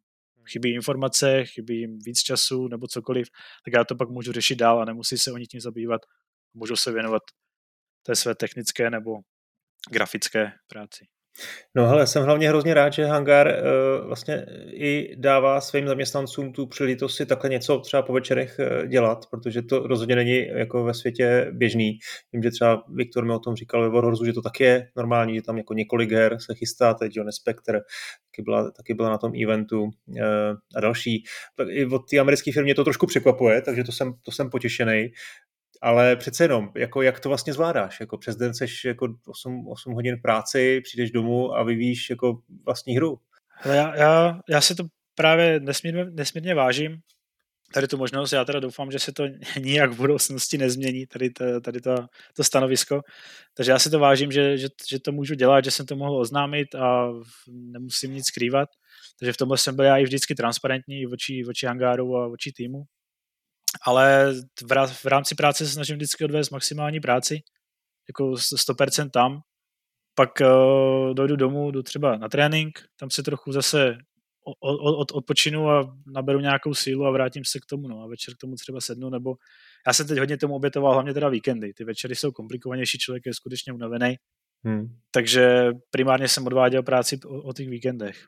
chybí 0.52 0.74
informace, 0.74 1.46
chybí 1.46 1.80
jim 1.80 2.00
víc 2.06 2.22
času 2.22 2.68
nebo 2.68 2.88
cokoliv, 2.88 3.28
tak 3.66 3.74
já 3.74 3.84
to 3.84 3.96
pak 3.96 4.10
můžu 4.10 4.32
řešit 4.32 4.56
dál 4.56 4.82
a 4.82 4.86
nemusí 4.86 5.18
se 5.18 5.32
oni 5.32 5.46
tím 5.46 5.62
zabývat. 5.62 6.02
Můžu 6.54 6.76
se 6.76 6.92
věnovat 6.92 7.22
té 8.04 8.16
své 8.16 8.36
technické 8.36 8.90
nebo 8.90 9.20
grafické 9.92 10.52
práci. 10.68 11.06
No 11.76 11.88
hele, 11.88 12.08
jsem 12.08 12.24
hlavně 12.24 12.50
hrozně 12.50 12.74
rád, 12.74 12.94
že 12.94 13.06
Hangar 13.06 13.48
uh, 13.48 14.08
vlastně 14.08 14.46
i 14.74 15.16
dává 15.18 15.62
svým 15.62 15.88
zaměstnancům 15.88 16.54
tu 16.54 16.68
příležitost 16.68 17.16
si 17.16 17.26
takhle 17.26 17.50
něco 17.50 17.80
třeba 17.80 18.02
po 18.02 18.14
večerech 18.14 18.60
uh, 18.60 18.88
dělat, 18.88 19.26
protože 19.32 19.62
to 19.62 19.88
rozhodně 19.88 20.16
není 20.16 20.48
jako 20.48 20.84
ve 20.84 20.94
světě 20.94 21.48
běžný. 21.52 21.98
Vím, 22.34 22.44
že 22.44 22.52
třeba 22.52 22.84
Viktor 22.96 23.26
mi 23.26 23.34
o 23.34 23.40
tom 23.40 23.56
říkal 23.56 23.82
ve 23.82 23.90
Warhorsu, 23.90 24.26
že 24.26 24.34
to 24.34 24.42
taky 24.42 24.64
je 24.64 24.88
normální, 24.96 25.36
že 25.36 25.42
tam 25.42 25.58
jako 25.58 25.74
několik 25.74 26.12
her 26.12 26.38
se 26.40 26.56
chystá, 26.56 26.94
teď 26.94 27.12
John 27.16 27.32
Spectre 27.32 27.80
taky 27.80 28.42
byla, 28.44 28.72
taky 28.72 28.94
byla 28.94 29.10
na 29.10 29.18
tom 29.18 29.32
eventu 29.44 29.84
uh, 29.84 29.92
a 30.76 30.80
další. 30.82 31.24
Tak 31.56 31.68
i 31.72 31.86
od 31.86 32.10
té 32.10 32.20
americké 32.20 32.52
firmě 32.52 32.76
to 32.76 32.84
trošku 32.84 33.08
překvapuje, 33.08 33.62
takže 33.62 33.84
to 33.84 33.92
jsem, 33.92 34.14
to 34.26 34.32
jsem 34.32 34.50
potěšený. 34.50 35.10
Ale 35.82 36.16
přece 36.16 36.44
jenom, 36.44 36.70
jako 36.76 37.02
jak 37.02 37.20
to 37.20 37.30
vlastně 37.30 37.54
zvládáš? 37.54 38.00
Jako 38.00 38.18
přes 38.18 38.36
den 38.36 38.54
seš 38.54 38.86
jako 38.86 39.08
8, 39.28 39.68
8 39.68 39.94
hodin 39.94 40.18
v 40.18 40.22
práci, 40.22 40.82
přijdeš 40.84 41.12
domů 41.12 41.56
a 41.56 41.64
vyvíjíš 41.64 42.10
jako 42.10 42.42
vlastní 42.66 42.96
hru. 42.96 43.20
Já, 43.66 43.96
já, 43.96 44.40
já 44.50 44.62
si 44.62 44.76
to 44.76 44.84
právě 45.16 45.60
nesmírně, 45.60 46.06
nesmírně 46.06 46.56
vážím, 46.56 47.02
tady 47.74 47.88
tu 47.88 47.98
možnost. 47.98 48.32
Já 48.32 48.46
teda 48.46 48.60
doufám, 48.60 48.92
že 48.92 49.00
se 49.00 49.12
to 49.12 49.24
nijak 49.60 49.92
v 49.92 49.98
budoucnosti 49.98 50.58
nezmění, 50.58 51.08
tady, 51.08 51.30
to, 51.30 51.62
tady 51.62 51.82
to, 51.82 51.96
to 52.36 52.44
stanovisko. 52.44 53.02
Takže 53.54 53.72
já 53.72 53.80
si 53.80 53.90
to 53.90 54.00
vážím, 54.00 54.32
že, 54.32 54.58
že, 54.58 54.68
že 54.90 55.00
to 55.00 55.12
můžu 55.12 55.36
dělat, 55.36 55.66
že 55.66 55.72
jsem 55.72 55.86
to 55.86 55.96
mohl 55.96 56.20
oznámit 56.20 56.76
a 56.76 57.08
nemusím 57.48 58.14
nic 58.14 58.28
skrývat. 58.28 58.70
Takže 59.20 59.34
v 59.34 59.38
tomhle 59.38 59.58
jsem 59.58 59.76
byl 59.76 59.86
já 59.86 59.98
i 59.98 60.04
vždycky 60.04 60.36
transparentní 60.36 61.06
voči, 61.06 61.44
voči 61.44 61.66
hangáru 61.66 62.18
a 62.18 62.28
voči 62.28 62.52
týmu. 62.52 62.84
Ale 63.86 64.34
v 65.04 65.06
rámci 65.06 65.36
práce 65.36 65.66
se 65.66 65.72
snažím 65.72 65.96
vždycky 65.96 66.26
odvést 66.26 66.50
maximální 66.50 67.00
práci, 67.00 67.40
jako 68.10 68.32
100% 68.32 69.10
tam. 69.10 69.42
Pak 70.16 70.30
uh, 70.42 71.14
dojdu 71.14 71.36
domů, 71.36 71.72
jdu 71.72 71.84
třeba 71.84 72.18
na 72.18 72.30
trénink, 72.30 72.80
tam 73.00 73.10
se 73.10 73.24
trochu 73.24 73.52
zase 73.52 73.98
od, 74.60 75.12
odpočinu 75.12 75.70
a 75.70 75.98
naberu 76.08 76.40
nějakou 76.40 76.74
sílu 76.74 77.06
a 77.06 77.12
vrátím 77.12 77.46
se 77.46 77.60
k 77.60 77.66
tomu, 77.66 77.88
no 77.88 78.04
a 78.04 78.08
večer 78.08 78.34
k 78.36 78.38
tomu 78.38 78.56
třeba 78.56 78.82
sednu, 78.82 79.10
nebo 79.10 79.36
já 79.88 79.94
jsem 79.94 80.08
teď 80.08 80.18
hodně 80.18 80.38
tomu 80.38 80.56
obětoval, 80.56 80.94
hlavně 80.94 81.14
teda 81.14 81.30
víkendy, 81.30 81.74
ty 81.74 81.84
večery 81.84 82.16
jsou 82.16 82.32
komplikovanější, 82.32 82.98
člověk 82.98 83.26
je 83.26 83.34
skutečně 83.34 83.74
unavený, 83.74 84.16
hmm. 84.66 84.88
takže 85.12 85.72
primárně 85.90 86.28
jsem 86.28 86.48
odváděl 86.48 86.84
práci 86.84 87.20
o, 87.26 87.42
o 87.42 87.54
těch 87.54 87.70
víkendech, 87.70 88.26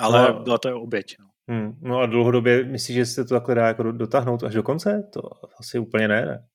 ale 0.00 0.32
no, 0.32 0.42
byla 0.42 0.58
to 0.58 0.80
oběť. 0.80 1.16
No. 1.18 1.26
Hmm. 1.50 1.78
no 1.82 1.98
a 1.98 2.06
dlouhodobě 2.06 2.64
myslíš, 2.64 2.96
že 2.96 3.06
se 3.06 3.24
to 3.24 3.34
takhle 3.34 3.54
dá 3.54 3.66
jako 3.66 3.92
dotáhnout 3.92 4.42
až 4.42 4.54
do 4.54 4.62
konce? 4.62 5.10
To 5.12 5.20
asi 5.60 5.78
úplně 5.78 6.08
ne, 6.08 6.26
ne? 6.26 6.48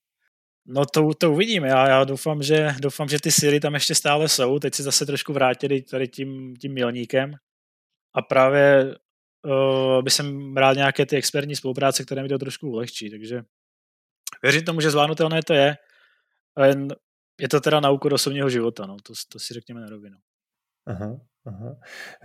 No 0.66 0.86
to, 0.86 1.14
to 1.14 1.32
uvidíme. 1.32 1.68
Já, 1.68 1.90
já 1.90 2.04
doufám, 2.04 2.44
že, 2.44 2.76
doufám, 2.80 3.08
že 3.08 3.18
ty 3.22 3.32
síly 3.32 3.60
tam 3.60 3.74
ještě 3.74 3.96
stále 3.96 4.30
jsou. 4.30 4.60
Teď 4.60 4.76
se 4.76 4.84
zase 4.84 5.06
trošku 5.06 5.34
vrátili 5.34 5.82
tady 5.82 6.08
tím, 6.08 6.56
tím 6.56 6.74
milníkem 6.74 7.34
a 8.14 8.22
právě 8.22 8.96
uh, 9.46 10.04
by 10.04 10.12
jsem 10.12 10.58
rád 10.58 10.74
nějaké 10.74 11.06
ty 11.06 11.16
expertní 11.16 11.56
spolupráce, 11.56 12.06
které 12.06 12.24
mi 12.24 12.30
to 12.30 12.38
trošku 12.38 12.70
ulehčí, 12.70 13.10
takže 13.10 13.42
věřím 14.44 14.66
tomu, 14.66 14.82
že 14.82 14.92
zvládnutelné 14.92 15.44
to 15.44 15.54
je, 15.54 15.78
jen 16.66 16.88
je 17.40 17.50
to 17.50 17.60
teda 17.62 17.80
na 17.80 17.90
úkor 17.90 18.14
osobního 18.14 18.50
života, 18.50 18.86
no, 18.86 18.98
to, 19.04 19.14
to 19.32 19.40
si 19.40 19.54
řekněme 19.54 19.82
na 19.82 19.90
rovinu. 19.90 20.18
Aha, 20.88 21.20
aha. 21.50 21.76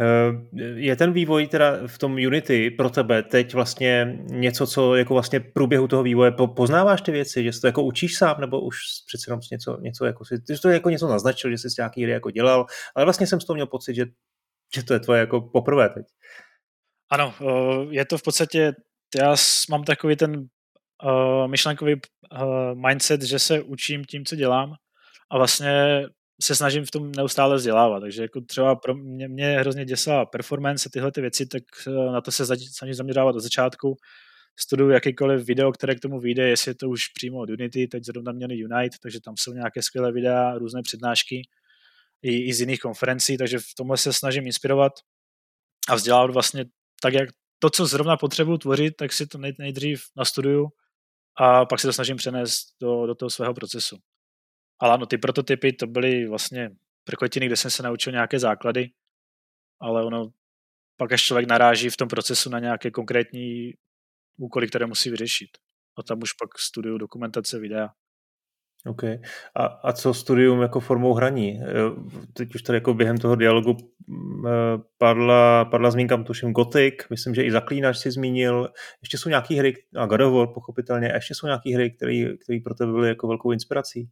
Eh, 0.01 0.65
je 0.77 0.97
ten 0.97 1.13
vývoj 1.13 1.47
teda 1.47 1.87
v 1.87 1.99
tom 1.99 2.13
Unity 2.13 2.71
pro 2.71 2.91
tebe 2.91 3.23
teď 3.23 3.55
vlastně 3.55 4.19
něco, 4.23 4.67
co 4.67 4.97
jako 4.97 5.15
vlastně 5.15 5.41
průběhu 5.41 5.89
toho 5.89 6.03
vývoje 6.03 6.33
poznáváš 6.57 7.03
ty 7.03 7.13
věci, 7.13 7.45
že 7.45 7.53
si 7.53 7.61
to 7.61 7.67
jako 7.67 7.83
učíš 7.83 8.17
sám, 8.17 8.41
nebo 8.41 8.61
už 8.61 8.77
přece 9.07 9.31
jenom 9.31 9.41
něco, 9.53 9.81
něco 9.81 10.05
jako 10.05 10.25
si, 10.25 10.41
ty 10.41 10.57
jsi 10.57 10.63
to 10.63 10.69
jako 10.69 10.91
něco 10.91 11.09
naznačil, 11.09 11.51
že 11.51 11.59
jsi 11.59 11.69
nějaký 11.79 12.03
hry 12.03 12.13
jako 12.13 12.31
dělal, 12.31 12.67
ale 12.95 13.05
vlastně 13.05 13.27
jsem 13.27 13.41
z 13.41 13.45
toho 13.45 13.55
měl 13.55 13.67
pocit, 13.67 13.95
že 13.95 14.07
že 14.75 14.83
to 14.83 14.95
je 14.95 15.01
tvoje 15.01 15.21
jako 15.21 15.41
poprvé 15.41 15.89
teď. 15.89 16.07
Ano, 17.11 17.35
je 17.91 18.05
to 18.05 18.19
v 18.19 18.23
podstatě, 18.23 18.73
já 19.17 19.35
mám 19.71 19.85
takový 19.85 20.17
ten 20.17 20.37
uh, 20.37 21.47
myšlenkový 21.47 22.01
mindset, 22.75 23.23
že 23.23 23.39
se 23.39 23.63
učím 23.63 24.05
tím, 24.05 24.25
co 24.25 24.37
dělám 24.37 24.75
a 25.31 25.39
vlastně 25.39 26.03
se 26.42 26.55
snažím 26.55 26.85
v 26.85 26.90
tom 26.90 27.12
neustále 27.12 27.57
vzdělávat, 27.57 28.01
takže 28.01 28.23
jako 28.23 28.40
třeba 28.40 28.77
pro 28.77 28.94
mě, 28.94 29.29
mě 29.29 29.59
hrozně 29.59 29.85
děsila 29.85 30.27
performance 30.27 30.90
tyhle 30.92 31.12
ty 31.12 31.20
věci, 31.20 31.47
tak 31.47 31.62
na 32.12 32.20
to 32.20 32.31
se 32.31 32.47
snažím 32.47 32.94
zaměřovat 32.94 33.37
od 33.37 33.40
začátku, 33.40 33.97
studuju 34.61 34.90
jakýkoliv 34.90 35.47
video, 35.47 35.73
které 35.73 35.94
k 35.94 36.01
tomu 36.01 36.20
vyjde, 36.20 36.49
jestli 36.49 36.70
je 36.70 36.75
to 36.75 36.88
už 36.88 37.09
přímo 37.09 37.38
od 37.38 37.51
Unity, 37.51 37.87
teď 37.87 38.05
zrovna 38.05 38.33
měli 38.33 38.64
Unite, 38.64 38.97
takže 39.03 39.20
tam 39.20 39.35
jsou 39.38 39.53
nějaké 39.53 39.83
skvělé 39.83 40.12
videa, 40.12 40.59
různé 40.59 40.83
přednášky, 40.83 41.42
i, 42.23 42.49
i 42.49 42.55
z 42.55 42.61
jiných 42.61 42.81
konferencí, 42.81 43.37
takže 43.37 43.59
v 43.59 43.75
tomhle 43.77 43.97
se 43.97 44.12
snažím 44.12 44.47
inspirovat 44.47 44.92
a 45.88 45.94
vzdělávat 45.94 46.31
vlastně 46.31 46.64
tak, 47.03 47.14
jak 47.14 47.29
to, 47.59 47.70
co 47.70 47.87
zrovna 47.87 48.16
potřebuji 48.16 48.59
tvořit, 48.59 48.97
tak 48.97 49.12
si 49.12 49.27
to 49.27 49.38
nej, 49.38 49.53
nejdřív 49.59 50.03
nastuduju 50.16 50.68
a 51.40 51.66
pak 51.66 51.81
si 51.81 51.87
to 51.87 51.92
snažím 51.92 52.16
přenést 52.16 52.66
do, 52.81 53.07
do 53.07 53.14
toho 53.14 53.31
svého 53.31 53.55
procesu. 53.55 53.97
Ale 54.79 54.95
ano, 54.95 55.07
ty 55.07 55.19
prototypy 55.19 55.73
to 55.73 55.87
byly 55.87 56.27
vlastně 56.27 56.71
prkotiny, 57.05 57.47
kde 57.47 57.57
jsem 57.57 57.71
se 57.71 57.83
naučil 57.83 58.13
nějaké 58.13 58.39
základy, 58.39 58.91
ale 59.81 60.05
ono 60.05 60.33
pak 60.97 61.13
až 61.13 61.23
člověk 61.23 61.49
naráží 61.49 61.91
v 61.91 61.97
tom 61.97 62.09
procesu 62.09 62.51
na 62.51 62.59
nějaké 62.59 62.91
konkrétní 62.91 63.73
úkoly, 64.37 64.69
které 64.69 64.87
musí 64.87 65.11
vyřešit. 65.11 65.51
A 65.99 66.03
tam 66.03 66.23
už 66.23 66.33
pak 66.33 66.59
studuju 66.59 66.99
dokumentace, 66.99 67.59
videa. 67.59 67.89
OK. 68.87 69.03
A, 69.55 69.65
a 69.65 69.93
co 69.93 70.15
studium 70.15 70.63
jako 70.63 70.81
formou 70.81 71.15
hraní? 71.15 71.61
Teď 72.33 72.55
už 72.55 72.63
tady 72.63 72.77
jako 72.77 72.95
během 72.95 73.19
toho 73.19 73.37
dialogu 73.37 73.77
mm, 74.07 74.47
eh, 74.47 74.51
padla, 74.99 75.65
padla 75.65 75.91
zmínka, 75.91 76.23
tuším 76.23 76.53
Gothic, 76.53 76.95
myslím, 77.11 77.35
že 77.35 77.43
i 77.43 77.51
Zaklínač 77.51 77.97
si 77.97 78.11
zmínil. 78.11 78.69
Ještě 79.03 79.19
jsou 79.19 79.29
nějaké 79.29 79.55
hry, 79.55 79.75
a 79.97 80.07
God 80.07 80.21
of 80.21 80.35
War 80.35 80.49
pochopitelně, 80.55 81.13
a 81.13 81.15
ještě 81.15 81.35
jsou 81.35 81.47
nějaké 81.47 81.75
hry, 81.75 81.91
které 81.91 82.59
pro 82.65 82.75
tebe 82.75 82.93
byly 82.93 83.09
jako 83.09 83.29
velkou 83.29 83.53
inspirací? 83.53 84.11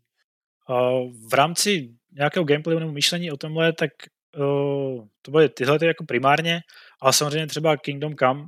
V 1.29 1.35
rámci 1.35 1.89
nějakého 2.13 2.45
gameplayu 2.45 2.79
nebo 2.79 2.93
myšlení 2.93 3.33
o 3.33 3.37
tomhle, 3.37 3.73
tak 3.73 3.91
to 5.23 5.31
byly 5.31 5.49
tyhle 5.49 5.79
ty 5.79 5.87
jako 5.87 6.05
primárně, 6.05 6.61
ale 7.03 7.13
samozřejmě 7.13 7.47
třeba 7.47 7.77
Kingdom 7.77 8.15
Come 8.17 8.45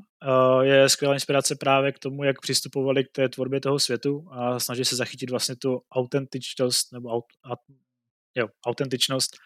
je 0.62 0.88
skvělá 0.88 1.14
inspirace 1.14 1.56
právě 1.56 1.92
k 1.92 1.98
tomu, 1.98 2.24
jak 2.24 2.40
přistupovali 2.40 3.04
k 3.04 3.12
té 3.12 3.28
tvorbě 3.28 3.60
toho 3.60 3.78
světu 3.78 4.26
a 4.30 4.60
snaží 4.60 4.84
se 4.84 4.96
zachytit 4.96 5.30
vlastně 5.30 5.56
tu 5.56 5.80
autentičnost 5.92 6.92
nebo 6.92 7.08
aut, 7.08 7.24
jo, 8.34 8.48
autentičnost 8.66 9.36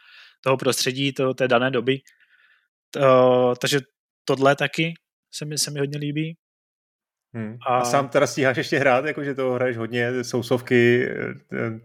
toho 0.40 0.56
prostředí, 0.56 1.12
toho, 1.12 1.34
té 1.34 1.48
dané 1.48 1.70
doby. 1.70 1.98
Takže 3.60 3.80
tohle 4.24 4.56
taky 4.56 4.94
se 5.34 5.44
mi, 5.44 5.58
se 5.58 5.70
mi 5.70 5.80
hodně 5.80 5.98
líbí. 5.98 6.36
Hmm. 7.34 7.56
A... 7.66 7.78
a 7.78 7.84
sám 7.84 8.08
teda 8.08 8.26
stíháš 8.26 8.56
ještě 8.56 8.78
hrát, 8.78 9.04
jakože 9.04 9.34
to 9.34 9.50
hraješ 9.50 9.76
hodně, 9.76 10.24
sousovky? 10.24 11.08
Eh, 11.52 11.78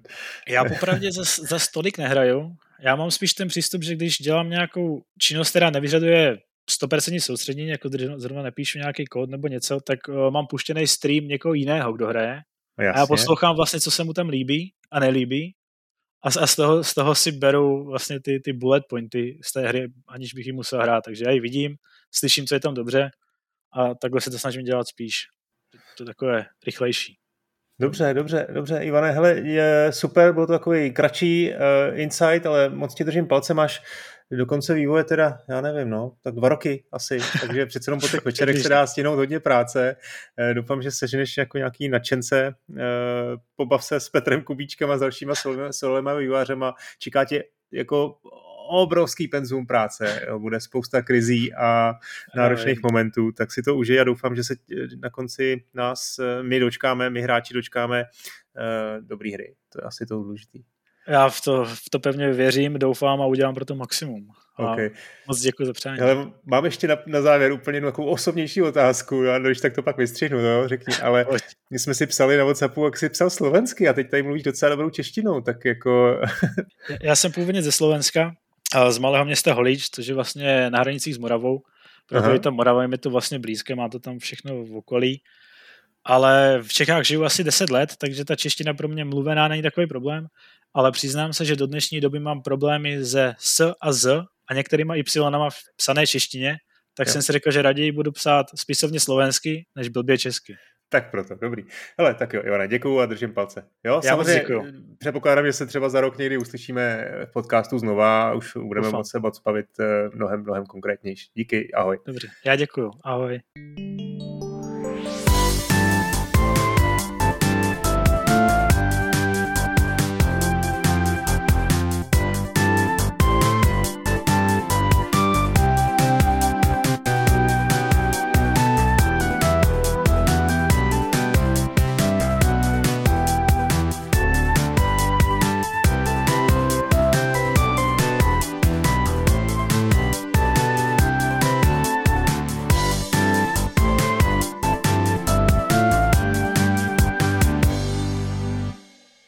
Já 0.48 0.66
popravdě 0.66 1.12
za, 1.12 1.24
za 1.24 1.60
stolik 1.60 1.98
nehraju. 1.98 2.56
Já 2.80 2.96
mám 2.96 3.12
spíš 3.12 3.34
ten 3.34 3.48
přístup, 3.48 3.84
že 3.84 3.96
když 3.96 4.18
dělám 4.18 4.50
nějakou 4.50 5.02
činnost, 5.20 5.50
která 5.50 5.70
nevyžaduje 5.70 6.38
100% 6.82 7.20
soustředění, 7.20 7.70
jako 7.70 7.90
zrovna 8.18 8.44
nepíšu 8.44 8.78
nějaký 8.78 9.06
kód 9.06 9.30
nebo 9.30 9.48
něco, 9.48 9.80
tak 9.80 10.00
uh, 10.10 10.32
mám 10.32 10.48
puštěný 10.48 10.88
stream 10.88 11.28
někoho 11.28 11.54
jiného, 11.54 11.94
kdo 11.94 12.08
hraje. 12.08 12.42
Jasně. 12.80 12.94
A 12.94 13.00
já 13.00 13.08
poslouchám 13.08 13.56
vlastně, 13.56 13.80
co 13.80 13.92
se 13.92 14.04
mu 14.04 14.14
tam 14.14 14.30
líbí 14.30 14.74
a 14.92 15.00
nelíbí. 15.00 15.56
A, 16.24 16.28
a 16.44 16.48
z, 16.48 16.56
toho, 16.56 16.84
z 16.84 16.94
toho 16.94 17.16
si 17.16 17.32
beru 17.32 17.86
vlastně 17.86 18.20
ty, 18.22 18.40
ty 18.40 18.54
bullet 18.54 18.84
pointy 18.90 19.40
z 19.44 19.54
té 19.54 19.68
hry, 19.68 19.88
aniž 20.08 20.34
bych 20.34 20.46
ji 20.46 20.54
musel 20.54 20.82
hrát. 20.82 21.02
Takže 21.06 21.24
já 21.26 21.32
ji 21.32 21.40
vidím, 21.40 21.76
slyším, 22.12 22.48
co 22.48 22.56
je 22.56 22.60
tam 22.60 22.74
dobře 22.74 23.10
a 23.74 23.96
takhle 23.96 24.22
se 24.22 24.32
to 24.32 24.40
snažím 24.40 24.64
dělat 24.64 24.88
spíš. 24.88 25.16
To 25.98 26.06
takové 26.06 26.46
rychlejší. 26.66 27.18
Dobře, 27.80 28.14
dobře, 28.14 28.48
dobře, 28.54 28.80
Ivane, 28.84 29.12
hele, 29.12 29.32
je 29.32 29.88
super, 29.90 30.34
byl 30.34 30.48
to 30.48 30.54
takový 30.54 30.94
kratší 30.94 31.52
uh, 31.52 32.00
insight, 32.00 32.46
ale 32.46 32.70
moc 32.70 32.96
ti 32.96 33.04
držím 33.04 33.28
palce, 33.28 33.54
máš 33.54 33.82
do 34.32 34.46
konce 34.46 34.74
vývoje 34.74 35.04
teda, 35.04 35.38
já 35.50 35.62
nevím, 35.62 35.90
no, 35.90 36.12
tak 36.22 36.36
dva 36.36 36.50
roky 36.50 36.84
asi, 36.92 37.20
takže 37.42 37.66
přece 37.66 37.90
jenom 37.90 38.00
po 38.00 38.08
těch 38.08 38.26
večerech 38.26 38.60
se 38.60 38.70
dá 38.70 38.88
stěnout 38.88 39.16
hodně 39.16 39.40
práce. 39.40 39.96
Uh, 40.40 40.54
doufám, 40.54 40.82
že 40.82 40.92
seženeš 40.92 41.38
jako 41.38 41.58
nějaký 41.58 41.90
nadšence, 41.90 42.56
uh, 42.70 42.78
pobav 43.56 43.84
se 43.84 44.00
s 44.00 44.10
Petrem 44.10 44.42
Kubíčkem 44.42 44.92
a 44.92 44.98
s 44.98 45.00
dalšíma 45.00 45.34
solema 45.72 46.14
vývářema, 46.14 46.74
čeká 47.00 47.26
tě 47.26 47.44
jako 47.72 48.18
obrovský 48.70 49.28
penzum 49.28 49.66
práce, 49.66 50.26
jo, 50.28 50.40
bude 50.40 50.60
spousta 50.60 51.02
krizí 51.02 51.54
a 51.54 51.94
náročných 52.36 52.80
no, 52.84 52.88
momentů, 52.92 53.32
tak 53.32 53.52
si 53.52 53.64
to 53.64 53.76
užij 53.76 54.02
a 54.02 54.04
doufám, 54.04 54.36
že 54.36 54.44
se 54.44 54.56
na 55.02 55.10
konci 55.10 55.64
nás, 55.74 56.20
eh, 56.20 56.44
my 56.44 56.60
dočkáme, 56.60 57.10
my 57.10 57.22
hráči 57.22 57.54
dočkáme 57.54 58.04
uh, 58.04 59.08
dobrý 59.08 59.34
hry. 59.34 59.56
To 59.70 59.82
je 59.82 59.84
asi 59.84 60.06
to 60.06 60.16
důležité. 60.16 60.60
Já 61.08 61.30
v 61.30 61.42
to, 61.42 61.66
v 61.66 61.90
to 61.92 62.00
pevně 62.00 62.34
věřím, 62.34 62.80
doufám 62.80 63.22
a 63.22 63.26
udělám 63.26 63.56
pro 63.56 63.66
to 63.66 63.76
maximum. 63.76 64.28
A 64.58 64.72
okay. 64.72 64.90
Moc 65.28 65.42
děkuji 65.42 65.66
za 65.66 65.74
přání. 65.74 66.00
Ale 66.00 66.32
mám 66.46 66.66
ještě 66.66 66.88
na, 66.88 66.98
na 67.06 67.22
závěr 67.22 67.52
úplně 67.52 67.82
takovou 67.82 68.08
osobnější 68.08 68.62
otázku, 68.62 69.24
já 69.24 69.40
když 69.40 69.60
tak 69.60 69.74
to 69.74 69.84
pak 69.84 69.98
vystřihnu, 69.98 70.42
no, 70.42 70.68
řekni, 70.68 70.96
ale 70.96 71.26
my 71.72 71.80
jsme 71.80 71.94
si 71.94 72.08
psali 72.08 72.38
na 72.38 72.44
Whatsappu, 72.44 72.86
jak 72.86 72.98
jsi 72.98 73.10
psal 73.10 73.30
slovensky 73.30 73.90
a 73.90 73.94
teď 73.94 74.10
tady 74.10 74.24
mluvíš 74.24 74.44
docela 74.44 74.70
dobrou 74.70 74.90
češtinou, 74.90 75.42
tak 75.42 75.66
jako... 75.66 76.22
já 77.02 77.16
jsem 77.16 77.32
původně 77.32 77.62
ze 77.62 77.72
Slovenska, 77.72 78.32
z 78.90 78.98
malého 78.98 79.26
města 79.26 79.54
Holič, 79.54 79.90
což 79.90 80.08
je 80.08 80.16
vlastně 80.16 80.70
na 80.70 80.80
hranicích 80.80 81.16
s 81.16 81.18
Moravou. 81.18 81.62
Proto 82.06 82.30
je 82.30 82.40
tam 82.40 82.54
Morava, 82.54 82.84
je 82.84 82.98
to 82.98 83.10
vlastně 83.10 83.40
blízké, 83.40 83.76
má 83.76 83.90
to 83.90 84.00
tam 84.00 84.20
všechno 84.20 84.64
v 84.64 84.76
okolí. 84.76 85.22
Ale 86.06 86.60
v 86.62 86.74
Čechách 86.74 87.04
žiju 87.04 87.24
asi 87.24 87.44
10 87.44 87.70
let, 87.70 87.94
takže 87.98 88.26
ta 88.26 88.36
čeština 88.36 88.74
pro 88.74 88.88
mě 88.88 89.06
mluvená 89.06 89.48
není 89.48 89.62
takový 89.62 89.88
problém. 89.88 90.28
Ale 90.74 90.92
přiznám 90.92 91.34
se, 91.34 91.46
že 91.46 91.56
do 91.56 91.68
dnešní 91.68 92.02
doby 92.02 92.20
mám 92.20 92.42
problémy 92.42 93.04
ze 93.04 93.36
S 93.40 93.74
a 93.82 93.94
Z 93.94 94.24
a 94.48 94.54
některýma 94.54 94.96
Y 94.96 95.50
v 95.50 95.76
psané 95.76 96.08
češtině, 96.08 96.58
tak 96.94 97.08
jo. 97.08 97.14
jsem 97.14 97.22
si 97.22 97.32
řekl, 97.32 97.52
že 97.52 97.62
raději 97.62 97.92
budu 97.92 98.12
psát 98.12 98.46
spisovně 98.56 99.00
slovensky, 99.00 99.66
než 99.76 99.90
blbě 99.90 100.18
česky. 100.18 100.56
Tak 100.94 101.12
proto, 101.12 101.36
dobrý. 101.36 101.64
Hele, 102.00 102.14
tak 102.14 102.34
jo, 102.34 102.42
Ivane, 102.46 102.68
děkuju 102.68 103.00
a 103.00 103.06
držím 103.06 103.34
palce. 103.34 103.66
Jo, 103.84 104.02
Já 104.04 104.16
moc 104.16 104.28
děkuju. 104.28 104.64
předpokládám, 104.98 105.46
že 105.46 105.54
se 105.54 105.66
třeba 105.66 105.90
za 105.90 106.02
rok 106.02 106.18
někdy 106.18 106.38
uslyšíme 106.38 107.12
v 107.26 107.32
podcastu 107.34 107.80
znova 107.80 108.24
a 108.30 108.34
už 108.34 108.58
budeme 108.58 108.88
Ufam. 108.88 108.98
moc 109.00 109.10
se 109.12 109.20
moc 109.20 109.42
bavit 109.42 109.66
mnohem, 110.14 110.42
mnohem 110.42 110.66
konkrétnější. 110.66 111.30
Díky, 111.34 111.74
ahoj. 111.74 112.00
Dobře, 112.06 112.28
já 112.46 112.56
děkuju, 112.56 112.92
ahoj. 113.04 113.40